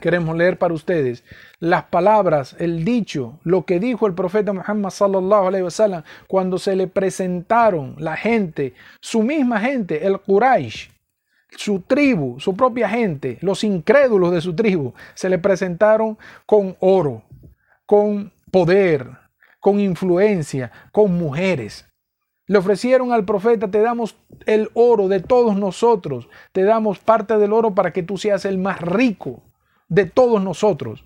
queremos 0.00 0.36
leer 0.36 0.58
para 0.58 0.74
ustedes 0.74 1.24
las 1.58 1.84
palabras, 1.84 2.54
el 2.58 2.84
dicho, 2.84 3.40
lo 3.44 3.64
que 3.64 3.80
dijo 3.80 4.06
el 4.06 4.14
profeta 4.14 4.52
Muhammad 4.52 4.90
sallallahu 4.90 6.02
cuando 6.26 6.58
se 6.58 6.76
le 6.76 6.86
presentaron 6.86 7.96
la 7.98 8.16
gente, 8.16 8.74
su 9.00 9.22
misma 9.22 9.60
gente, 9.60 10.06
el 10.06 10.20
Quraysh, 10.20 10.90
su 11.50 11.80
tribu, 11.80 12.38
su 12.40 12.54
propia 12.56 12.88
gente, 12.88 13.38
los 13.40 13.64
incrédulos 13.64 14.32
de 14.32 14.40
su 14.40 14.54
tribu, 14.54 14.92
se 15.14 15.30
le 15.30 15.38
presentaron 15.38 16.18
con 16.44 16.76
oro, 16.80 17.22
con 17.86 18.32
poder, 18.50 19.08
con 19.60 19.80
influencia, 19.80 20.70
con 20.92 21.16
mujeres. 21.16 21.88
Le 22.48 22.58
ofrecieron 22.58 23.12
al 23.12 23.24
profeta, 23.24 23.68
te 23.68 23.80
damos 23.80 24.16
el 24.44 24.68
oro 24.74 25.08
de 25.08 25.20
todos 25.20 25.56
nosotros, 25.56 26.28
te 26.52 26.62
damos 26.62 26.98
parte 26.98 27.38
del 27.38 27.52
oro 27.52 27.74
para 27.74 27.92
que 27.92 28.02
tú 28.02 28.18
seas 28.18 28.44
el 28.44 28.58
más 28.58 28.80
rico 28.80 29.42
de 29.88 30.06
todos 30.06 30.42
nosotros. 30.42 31.04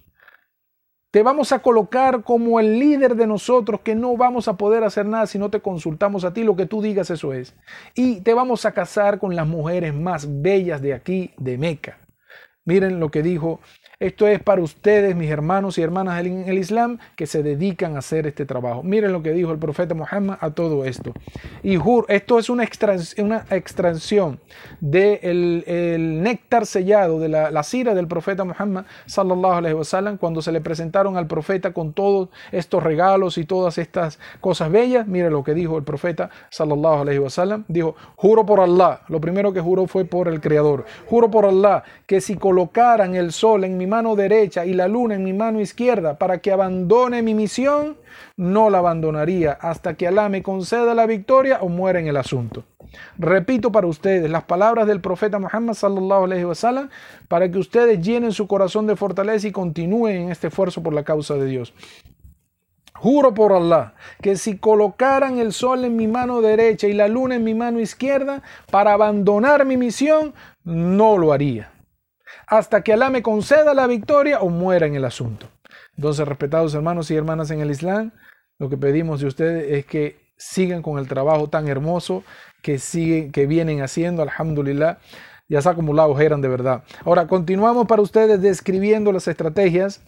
Te 1.12 1.24
vamos 1.24 1.50
a 1.50 1.58
colocar 1.58 2.22
como 2.22 2.60
el 2.60 2.78
líder 2.78 3.16
de 3.16 3.26
nosotros 3.26 3.80
que 3.80 3.96
no 3.96 4.16
vamos 4.16 4.46
a 4.46 4.56
poder 4.56 4.84
hacer 4.84 5.06
nada 5.06 5.26
si 5.26 5.40
no 5.40 5.50
te 5.50 5.60
consultamos 5.60 6.24
a 6.24 6.32
ti. 6.32 6.44
Lo 6.44 6.54
que 6.54 6.66
tú 6.66 6.80
digas, 6.80 7.10
eso 7.10 7.32
es. 7.32 7.56
Y 7.96 8.20
te 8.20 8.32
vamos 8.32 8.64
a 8.64 8.72
casar 8.72 9.18
con 9.18 9.34
las 9.34 9.48
mujeres 9.48 9.92
más 9.92 10.40
bellas 10.40 10.80
de 10.80 10.94
aquí, 10.94 11.32
de 11.36 11.58
Meca. 11.58 11.98
Miren 12.64 13.00
lo 13.00 13.10
que 13.10 13.24
dijo 13.24 13.58
Esto 14.00 14.26
es 14.26 14.42
para 14.42 14.62
ustedes, 14.62 15.14
mis 15.14 15.30
hermanos 15.30 15.76
y 15.76 15.82
hermanas 15.82 16.24
en 16.24 16.48
el 16.48 16.56
Islam, 16.56 16.96
que 17.16 17.26
se 17.26 17.42
dedican 17.42 17.96
a 17.96 17.98
hacer 17.98 18.26
este 18.26 18.46
trabajo. 18.46 18.82
Miren 18.82 19.12
lo 19.12 19.22
que 19.22 19.32
dijo 19.32 19.52
el 19.52 19.58
profeta 19.58 19.94
Muhammad 19.94 20.38
a 20.40 20.52
todo 20.52 20.86
esto. 20.86 21.12
Y 21.62 21.76
juro, 21.76 22.06
esto 22.08 22.38
es 22.38 22.48
una, 22.48 22.64
extracción 22.64 24.40
del 24.80 25.64
el 25.66 26.22
néctar 26.22 26.64
sellado 26.64 27.20
de 27.20 27.28
la, 27.28 27.50
la 27.50 27.62
sira 27.62 27.92
del 27.92 28.08
profeta 28.08 28.42
Muhammad 28.42 28.86
sallallahu 29.04 29.52
alaihi 29.52 29.74
wasallam 29.74 30.16
cuando 30.16 30.40
se 30.40 30.50
le 30.50 30.62
presentaron 30.62 31.18
al 31.18 31.26
profeta 31.26 31.74
con 31.74 31.92
todos 31.92 32.30
estos 32.52 32.82
regalos 32.82 33.36
y 33.36 33.44
todas 33.44 33.76
estas 33.76 34.18
cosas 34.40 34.70
bellas. 34.70 35.06
Miren 35.06 35.34
lo 35.34 35.44
que 35.44 35.52
dijo 35.52 35.76
el 35.76 35.84
profeta 35.84 36.30
sallallahu 36.48 37.02
alaihi 37.02 37.18
wasallam. 37.18 37.66
Dijo, 37.68 37.96
juro 38.16 38.46
por 38.46 38.60
Allah. 38.60 39.02
Lo 39.08 39.20
primero 39.20 39.52
que 39.52 39.60
juró 39.60 39.86
fue 39.86 40.06
por 40.06 40.26
el 40.26 40.40
Creador. 40.40 40.86
Juro 41.04 41.30
por 41.30 41.44
Allah 41.44 41.82
que 42.06 42.22
si 42.22 42.36
colocaran 42.36 43.14
el 43.14 43.32
sol 43.32 43.64
en 43.64 43.76
mi 43.76 43.89
mano 43.90 44.16
derecha 44.16 44.64
y 44.64 44.72
la 44.72 44.88
luna 44.88 45.16
en 45.16 45.24
mi 45.24 45.34
mano 45.34 45.60
izquierda 45.60 46.16
para 46.16 46.38
que 46.38 46.52
abandone 46.52 47.22
mi 47.22 47.34
misión, 47.34 47.96
no 48.36 48.70
la 48.70 48.78
abandonaría 48.78 49.52
hasta 49.52 49.94
que 49.94 50.06
Alá 50.06 50.28
me 50.28 50.42
conceda 50.42 50.94
la 50.94 51.06
victoria 51.06 51.58
o 51.60 51.68
muera 51.68 52.00
en 52.00 52.06
el 52.06 52.16
asunto. 52.16 52.64
Repito 53.18 53.70
para 53.70 53.86
ustedes 53.86 54.30
las 54.30 54.44
palabras 54.44 54.86
del 54.86 55.00
profeta 55.00 55.38
Muhammad 55.38 55.74
sallallahu 55.74 56.24
alaihi 56.24 56.44
wasallam 56.44 56.88
para 57.28 57.50
que 57.50 57.58
ustedes 57.58 58.00
llenen 58.00 58.32
su 58.32 58.46
corazón 58.46 58.86
de 58.86 58.96
fortaleza 58.96 59.48
y 59.48 59.52
continúen 59.52 60.22
en 60.22 60.30
este 60.30 60.48
esfuerzo 60.48 60.82
por 60.82 60.94
la 60.94 61.04
causa 61.04 61.34
de 61.34 61.46
Dios. 61.46 61.74
Juro 62.94 63.32
por 63.34 63.52
Allah 63.52 63.94
que 64.22 64.36
si 64.36 64.58
colocaran 64.58 65.38
el 65.38 65.52
sol 65.52 65.84
en 65.84 65.96
mi 65.96 66.06
mano 66.06 66.40
derecha 66.40 66.86
y 66.86 66.92
la 66.92 67.08
luna 67.08 67.36
en 67.36 67.44
mi 67.44 67.54
mano 67.54 67.80
izquierda 67.80 68.42
para 68.70 68.92
abandonar 68.92 69.64
mi 69.64 69.76
misión, 69.76 70.34
no 70.64 71.18
lo 71.18 71.32
haría 71.32 71.70
hasta 72.50 72.82
que 72.82 72.92
Alá 72.92 73.10
me 73.10 73.22
conceda 73.22 73.74
la 73.74 73.86
victoria 73.86 74.40
o 74.40 74.50
muera 74.50 74.86
en 74.86 74.96
el 74.96 75.04
asunto. 75.04 75.46
Entonces, 75.96 76.26
respetados 76.26 76.74
hermanos 76.74 77.08
y 77.10 77.14
hermanas 77.14 77.50
en 77.52 77.60
el 77.60 77.70
Islam, 77.70 78.12
lo 78.58 78.68
que 78.68 78.76
pedimos 78.76 79.20
de 79.20 79.28
ustedes 79.28 79.72
es 79.72 79.86
que 79.86 80.18
sigan 80.36 80.82
con 80.82 80.98
el 80.98 81.06
trabajo 81.06 81.48
tan 81.48 81.68
hermoso 81.68 82.24
que, 82.60 82.78
siguen, 82.78 83.30
que 83.30 83.46
vienen 83.46 83.82
haciendo, 83.82 84.22
alhamdulillah. 84.22 84.98
Ya 85.48 85.62
se 85.62 85.68
acumulado, 85.68 86.18
eran 86.20 86.40
de 86.40 86.48
verdad. 86.48 86.82
Ahora, 87.04 87.28
continuamos 87.28 87.86
para 87.86 88.02
ustedes 88.02 88.42
describiendo 88.42 89.12
las 89.12 89.28
estrategias 89.28 90.02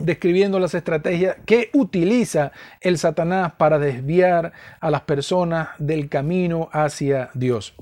describiendo 0.00 0.58
las 0.58 0.74
estrategias 0.74 1.36
que 1.46 1.70
utiliza 1.72 2.50
el 2.80 2.98
Satanás 2.98 3.52
para 3.56 3.78
desviar 3.78 4.52
a 4.80 4.90
las 4.90 5.02
personas 5.02 5.68
del 5.78 6.08
camino 6.08 6.68
hacia 6.72 7.30
Dios. 7.34 7.76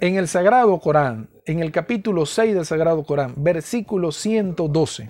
En 0.00 0.16
el 0.16 0.28
Sagrado 0.28 0.78
Corán, 0.78 1.30
en 1.46 1.60
el 1.60 1.72
capítulo 1.72 2.26
6 2.26 2.54
del 2.54 2.64
Sagrado 2.64 3.04
Corán, 3.04 3.34
versículo 3.36 4.12
112. 4.12 5.08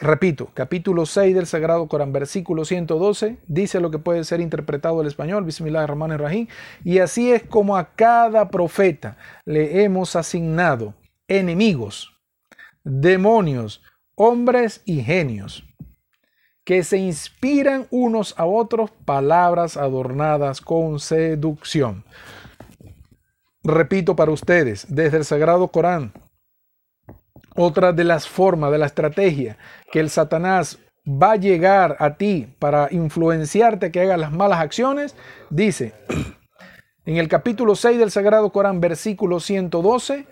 Repito, 0.00 0.48
capítulo 0.54 1.06
6 1.06 1.34
del 1.34 1.46
Sagrado 1.46 1.88
Corán, 1.88 2.12
versículo 2.12 2.64
112, 2.64 3.38
dice 3.48 3.80
lo 3.80 3.90
que 3.90 3.98
puede 3.98 4.22
ser 4.24 4.40
interpretado 4.40 5.00
al 5.00 5.08
español, 5.08 5.44
Bismillah 5.44 5.82
ar 5.82 5.98
rahim 5.98 6.46
y 6.84 7.00
así 7.00 7.32
es 7.32 7.42
como 7.42 7.76
a 7.76 7.94
cada 7.96 8.48
profeta 8.48 9.16
le 9.44 9.82
hemos 9.82 10.14
asignado 10.14 10.94
enemigos, 11.26 12.12
demonios, 12.84 13.82
hombres 14.14 14.82
y 14.84 15.02
genios, 15.02 15.64
que 16.64 16.84
se 16.84 16.98
inspiran 16.98 17.88
unos 17.90 18.34
a 18.38 18.46
otros 18.46 18.90
palabras 19.04 19.76
adornadas 19.76 20.60
con 20.60 21.00
seducción. 21.00 22.04
Repito 23.68 24.16
para 24.16 24.30
ustedes, 24.30 24.86
desde 24.88 25.18
el 25.18 25.26
Sagrado 25.26 25.68
Corán, 25.68 26.14
otra 27.54 27.92
de 27.92 28.02
las 28.02 28.26
formas, 28.26 28.72
de 28.72 28.78
la 28.78 28.86
estrategia 28.86 29.58
que 29.92 30.00
el 30.00 30.08
Satanás 30.08 30.78
va 31.06 31.32
a 31.32 31.36
llegar 31.36 31.94
a 31.98 32.14
ti 32.16 32.48
para 32.58 32.88
influenciarte 32.90 33.92
que 33.92 34.00
hagas 34.00 34.18
las 34.18 34.32
malas 34.32 34.60
acciones, 34.60 35.14
dice 35.50 35.92
en 37.04 37.18
el 37.18 37.28
capítulo 37.28 37.74
6 37.74 37.98
del 37.98 38.10
Sagrado 38.10 38.50
Corán, 38.52 38.80
versículo 38.80 39.38
112, 39.38 40.26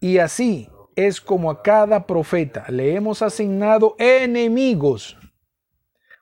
y 0.00 0.18
así 0.18 0.68
es 0.94 1.20
como 1.20 1.50
a 1.50 1.60
cada 1.60 2.06
profeta 2.06 2.66
le 2.68 2.94
hemos 2.94 3.20
asignado 3.20 3.96
enemigos. 3.98 5.16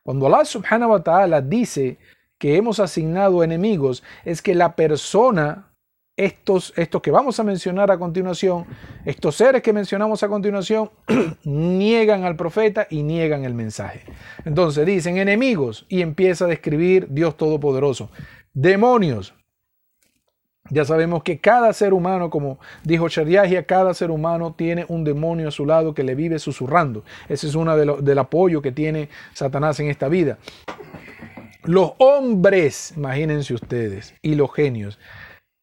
Cuando 0.02 0.28
Allah 0.28 0.46
subhanahu 0.46 0.92
wa 0.92 1.02
ta'ala 1.02 1.42
dice 1.42 1.98
que 2.38 2.56
hemos 2.56 2.80
asignado 2.80 3.44
enemigos, 3.44 4.02
es 4.24 4.40
que 4.40 4.54
la 4.54 4.74
persona, 4.76 5.71
estos, 6.16 6.72
estos 6.76 7.00
que 7.00 7.10
vamos 7.10 7.40
a 7.40 7.44
mencionar 7.44 7.90
a 7.90 7.98
continuación, 7.98 8.66
estos 9.04 9.36
seres 9.36 9.62
que 9.62 9.72
mencionamos 9.72 10.22
a 10.22 10.28
continuación, 10.28 10.90
niegan 11.44 12.24
al 12.24 12.36
profeta 12.36 12.86
y 12.90 13.02
niegan 13.02 13.44
el 13.44 13.54
mensaje. 13.54 14.04
Entonces 14.44 14.84
dicen 14.86 15.16
enemigos 15.16 15.86
y 15.88 16.02
empieza 16.02 16.44
a 16.44 16.48
describir 16.48 17.08
Dios 17.10 17.36
Todopoderoso. 17.36 18.10
Demonios, 18.52 19.34
ya 20.70 20.84
sabemos 20.84 21.22
que 21.22 21.40
cada 21.40 21.72
ser 21.72 21.92
humano, 21.92 22.30
como 22.30 22.58
dijo 22.84 23.08
Shariahia, 23.08 23.66
cada 23.66 23.94
ser 23.94 24.10
humano 24.10 24.54
tiene 24.56 24.84
un 24.88 25.04
demonio 25.04 25.48
a 25.48 25.50
su 25.50 25.66
lado 25.66 25.94
que 25.94 26.04
le 26.04 26.14
vive 26.14 26.38
susurrando. 26.38 27.04
Ese 27.28 27.46
es 27.46 27.54
uno 27.54 27.76
del 27.76 28.18
apoyo 28.18 28.62
que 28.62 28.72
tiene 28.72 29.08
Satanás 29.34 29.80
en 29.80 29.88
esta 29.88 30.08
vida. 30.08 30.38
Los 31.64 31.92
hombres, 31.98 32.92
imagínense 32.96 33.54
ustedes, 33.54 34.14
y 34.20 34.34
los 34.34 34.52
genios. 34.52 34.98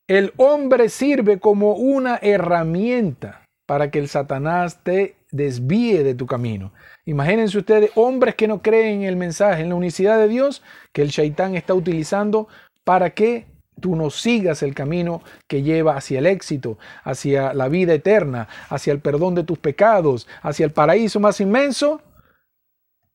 El 0.10 0.34
hombre 0.38 0.90
sirve 0.90 1.40
como 1.40 1.74
una 1.74 2.18
herramienta 2.24 3.46
para 3.68 3.92
que 3.92 4.00
el 4.00 4.08
Satanás 4.08 4.80
te 4.82 5.18
desvíe 5.32 6.04
de 6.04 6.16
tu 6.16 6.26
camino. 6.26 6.74
Imagínense 7.06 7.60
ustedes, 7.60 7.92
hombres 7.94 8.34
que 8.34 8.48
no 8.48 8.64
creen 8.64 9.04
en 9.04 9.10
el 9.10 9.16
mensaje, 9.16 9.62
en 9.62 9.70
la 9.70 9.76
unicidad 9.76 10.18
de 10.18 10.28
Dios, 10.28 10.64
que 10.94 11.04
el 11.04 11.10
shaitán 11.10 11.54
está 11.54 11.76
utilizando 11.76 12.48
para 12.84 13.12
que 13.12 13.46
tú 13.80 13.96
no 13.96 14.10
sigas 14.10 14.64
el 14.64 14.74
camino 14.74 15.22
que 15.48 15.62
lleva 15.62 15.96
hacia 15.96 16.18
el 16.18 16.26
éxito, 16.26 16.80
hacia 17.04 17.54
la 17.54 17.68
vida 17.68 17.94
eterna, 17.94 18.48
hacia 18.70 18.94
el 18.94 19.02
perdón 19.02 19.36
de 19.36 19.44
tus 19.44 19.60
pecados, 19.60 20.28
hacia 20.42 20.66
el 20.66 20.72
paraíso 20.72 21.20
más 21.20 21.40
inmenso, 21.40 22.02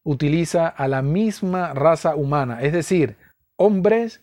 utiliza 0.05 0.69
a 0.69 0.87
la 0.87 1.03
misma 1.03 1.75
raza 1.75 2.15
humana, 2.15 2.63
es 2.63 2.73
decir, 2.73 3.17
hombres 3.57 4.21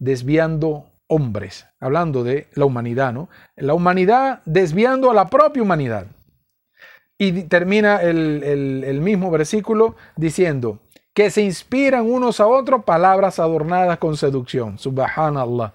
desviando 0.00 0.87
hombres, 1.08 1.66
hablando 1.80 2.22
de 2.22 2.46
la 2.54 2.64
humanidad, 2.64 3.12
¿no? 3.12 3.28
La 3.56 3.74
humanidad 3.74 4.40
desviando 4.44 5.10
a 5.10 5.14
la 5.14 5.28
propia 5.28 5.62
humanidad. 5.62 6.06
Y 7.18 7.44
termina 7.44 8.00
el, 8.00 9.00
mismo 9.02 9.30
versículo 9.30 9.96
diciendo, 10.16 10.78
que 11.12 11.30
se 11.30 11.42
inspiran 11.42 12.08
unos 12.08 12.38
a 12.38 12.46
otros 12.46 12.84
palabras 12.84 13.40
adornadas 13.40 13.98
con 13.98 14.16
seducción. 14.16 14.78
Subhanallah. 14.78 15.72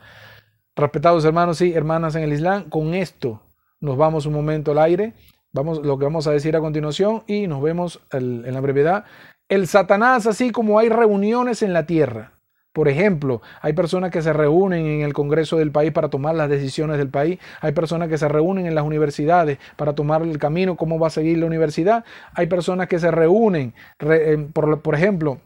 Respetados 0.76 1.26
hermanos 1.26 1.60
y 1.62 1.74
hermanas 1.74 2.16
en 2.16 2.24
el 2.24 2.34
Islam, 2.34 2.70
con 2.70 2.94
esto 2.94 3.42
nos 3.82 3.98
vamos 3.98 4.26
un 4.26 4.34
momento 4.34 4.72
al 4.72 4.80
aire. 4.80 5.14
Vamos 5.52 5.86
lo 5.86 6.00
que 6.00 6.06
vamos 6.06 6.26
a 6.26 6.32
decir 6.32 6.56
a 6.56 6.62
continuación 6.62 7.24
y 7.28 7.48
nos 7.48 7.62
vemos 7.62 8.00
en 8.12 8.54
la 8.54 8.62
brevedad. 8.62 9.06
El 9.50 9.68
Satanás, 9.68 10.26
así 10.26 10.52
como 10.52 10.80
hay 10.80 10.90
reuniones 10.90 11.62
en 11.62 11.74
la 11.74 11.86
tierra. 11.86 12.33
Por 12.74 12.88
ejemplo, 12.88 13.44
hay 13.62 13.74
personas 13.74 14.10
que 14.10 14.24
se 14.24 14.34
reúnen 14.34 14.88
en 14.88 15.02
el 15.02 15.14
Congreso 15.14 15.58
del 15.58 15.72
país 15.72 15.92
para 15.92 16.10
tomar 16.10 16.34
las 16.34 16.50
decisiones 16.50 16.98
del 16.98 17.10
país. 17.10 17.40
Hay 17.62 17.72
personas 17.72 18.10
que 18.10 18.18
se 18.18 18.28
reúnen 18.28 18.66
en 18.66 18.74
las 18.74 18.84
universidades 18.84 19.60
para 19.78 19.94
tomar 19.94 20.24
el 20.24 20.40
camino, 20.40 20.76
cómo 20.76 20.98
va 20.98 21.08
a 21.08 21.12
seguir 21.12 21.38
la 21.38 21.46
universidad. 21.46 22.04
Hay 22.34 22.48
personas 22.48 22.88
que 22.88 22.98
se 22.98 23.12
reúnen, 23.12 23.76
eh, 24.00 24.48
por, 24.52 24.82
por 24.82 24.96
ejemplo, 24.96 25.40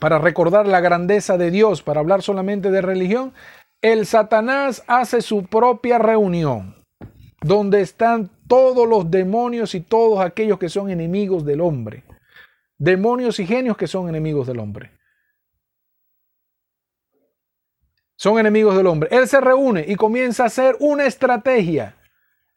para 0.00 0.18
recordar 0.18 0.66
la 0.66 0.80
grandeza 0.80 1.36
de 1.36 1.50
Dios, 1.50 1.82
para 1.82 2.00
hablar 2.00 2.22
solamente 2.22 2.70
de 2.70 2.80
religión. 2.80 3.34
El 3.82 4.06
Satanás 4.06 4.84
hace 4.86 5.20
su 5.20 5.44
propia 5.44 5.98
reunión, 5.98 6.76
donde 7.42 7.82
están 7.82 8.30
todos 8.48 8.88
los 8.88 9.10
demonios 9.10 9.74
y 9.74 9.80
todos 9.80 10.20
aquellos 10.20 10.58
que 10.58 10.70
son 10.70 10.88
enemigos 10.88 11.44
del 11.44 11.60
hombre. 11.60 12.04
Demonios 12.78 13.38
y 13.38 13.46
genios 13.46 13.76
que 13.76 13.86
son 13.86 14.08
enemigos 14.08 14.46
del 14.46 14.60
hombre. 14.60 14.95
Son 18.16 18.38
enemigos 18.38 18.76
del 18.76 18.86
hombre. 18.86 19.08
Él 19.12 19.28
se 19.28 19.40
reúne 19.40 19.84
y 19.86 19.94
comienza 19.94 20.44
a 20.44 20.46
hacer 20.46 20.76
una 20.80 21.06
estrategia. 21.06 21.94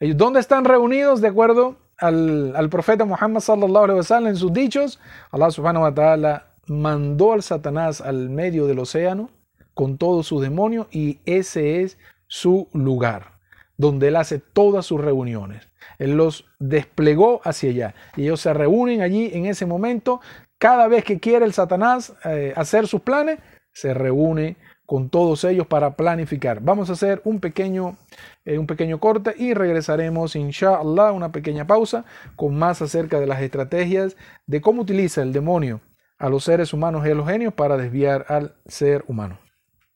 ¿Dónde 0.00 0.40
están 0.40 0.64
reunidos? 0.64 1.20
De 1.20 1.28
acuerdo 1.28 1.76
al, 1.98 2.68
profeta 2.70 3.04
Muhammad 3.04 3.40
sallallahu 3.40 3.84
alaihi 3.84 3.98
wasallam 3.98 4.30
en 4.30 4.36
sus 4.36 4.52
dichos, 4.52 4.98
Allah 5.30 5.50
subhanahu 5.50 5.82
wa 5.82 5.94
ta'ala 5.94 6.46
mandó 6.66 7.32
al 7.32 7.42
Satanás 7.42 8.00
al 8.00 8.30
medio 8.30 8.66
del 8.66 8.78
océano 8.78 9.30
con 9.74 9.98
todos 9.98 10.26
sus 10.26 10.40
demonios 10.40 10.86
y 10.90 11.20
ese 11.26 11.82
es 11.82 11.98
su 12.26 12.68
lugar, 12.72 13.32
donde 13.76 14.08
él 14.08 14.16
hace 14.16 14.38
todas 14.38 14.86
sus 14.86 15.00
reuniones. 15.00 15.68
Él 15.98 16.16
los 16.16 16.46
desplegó 16.58 17.40
hacia 17.44 17.70
allá 17.70 17.94
y 18.16 18.22
ellos 18.22 18.40
se 18.40 18.54
reúnen 18.54 19.02
allí 19.02 19.30
en 19.34 19.46
ese 19.46 19.66
momento. 19.66 20.20
Cada 20.58 20.88
vez 20.88 21.04
que 21.04 21.20
quiere 21.20 21.44
el 21.44 21.52
Satanás 21.52 22.14
eh, 22.24 22.54
hacer 22.56 22.86
sus 22.86 23.02
planes, 23.02 23.38
se 23.72 23.94
reúne 23.94 24.56
con 24.90 25.08
todos 25.08 25.44
ellos 25.44 25.68
para 25.68 25.94
planificar. 25.94 26.60
Vamos 26.60 26.90
a 26.90 26.94
hacer 26.94 27.22
un 27.22 27.38
pequeño, 27.38 27.96
eh, 28.44 28.58
un 28.58 28.66
pequeño 28.66 28.98
corte 28.98 29.32
y 29.38 29.54
regresaremos, 29.54 30.34
inshallah, 30.34 31.12
una 31.12 31.30
pequeña 31.30 31.64
pausa 31.64 32.04
con 32.34 32.56
más 32.56 32.82
acerca 32.82 33.20
de 33.20 33.28
las 33.28 33.40
estrategias 33.40 34.16
de 34.48 34.60
cómo 34.60 34.82
utiliza 34.82 35.22
el 35.22 35.32
demonio 35.32 35.80
a 36.18 36.28
los 36.28 36.42
seres 36.42 36.72
humanos 36.72 37.06
y 37.06 37.10
a 37.12 37.14
los 37.14 37.28
genios 37.28 37.54
para 37.54 37.76
desviar 37.76 38.26
al 38.28 38.56
ser 38.66 39.04
humano. 39.06 39.38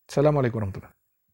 Salam 0.07 0.39
alaikum. 0.39 0.71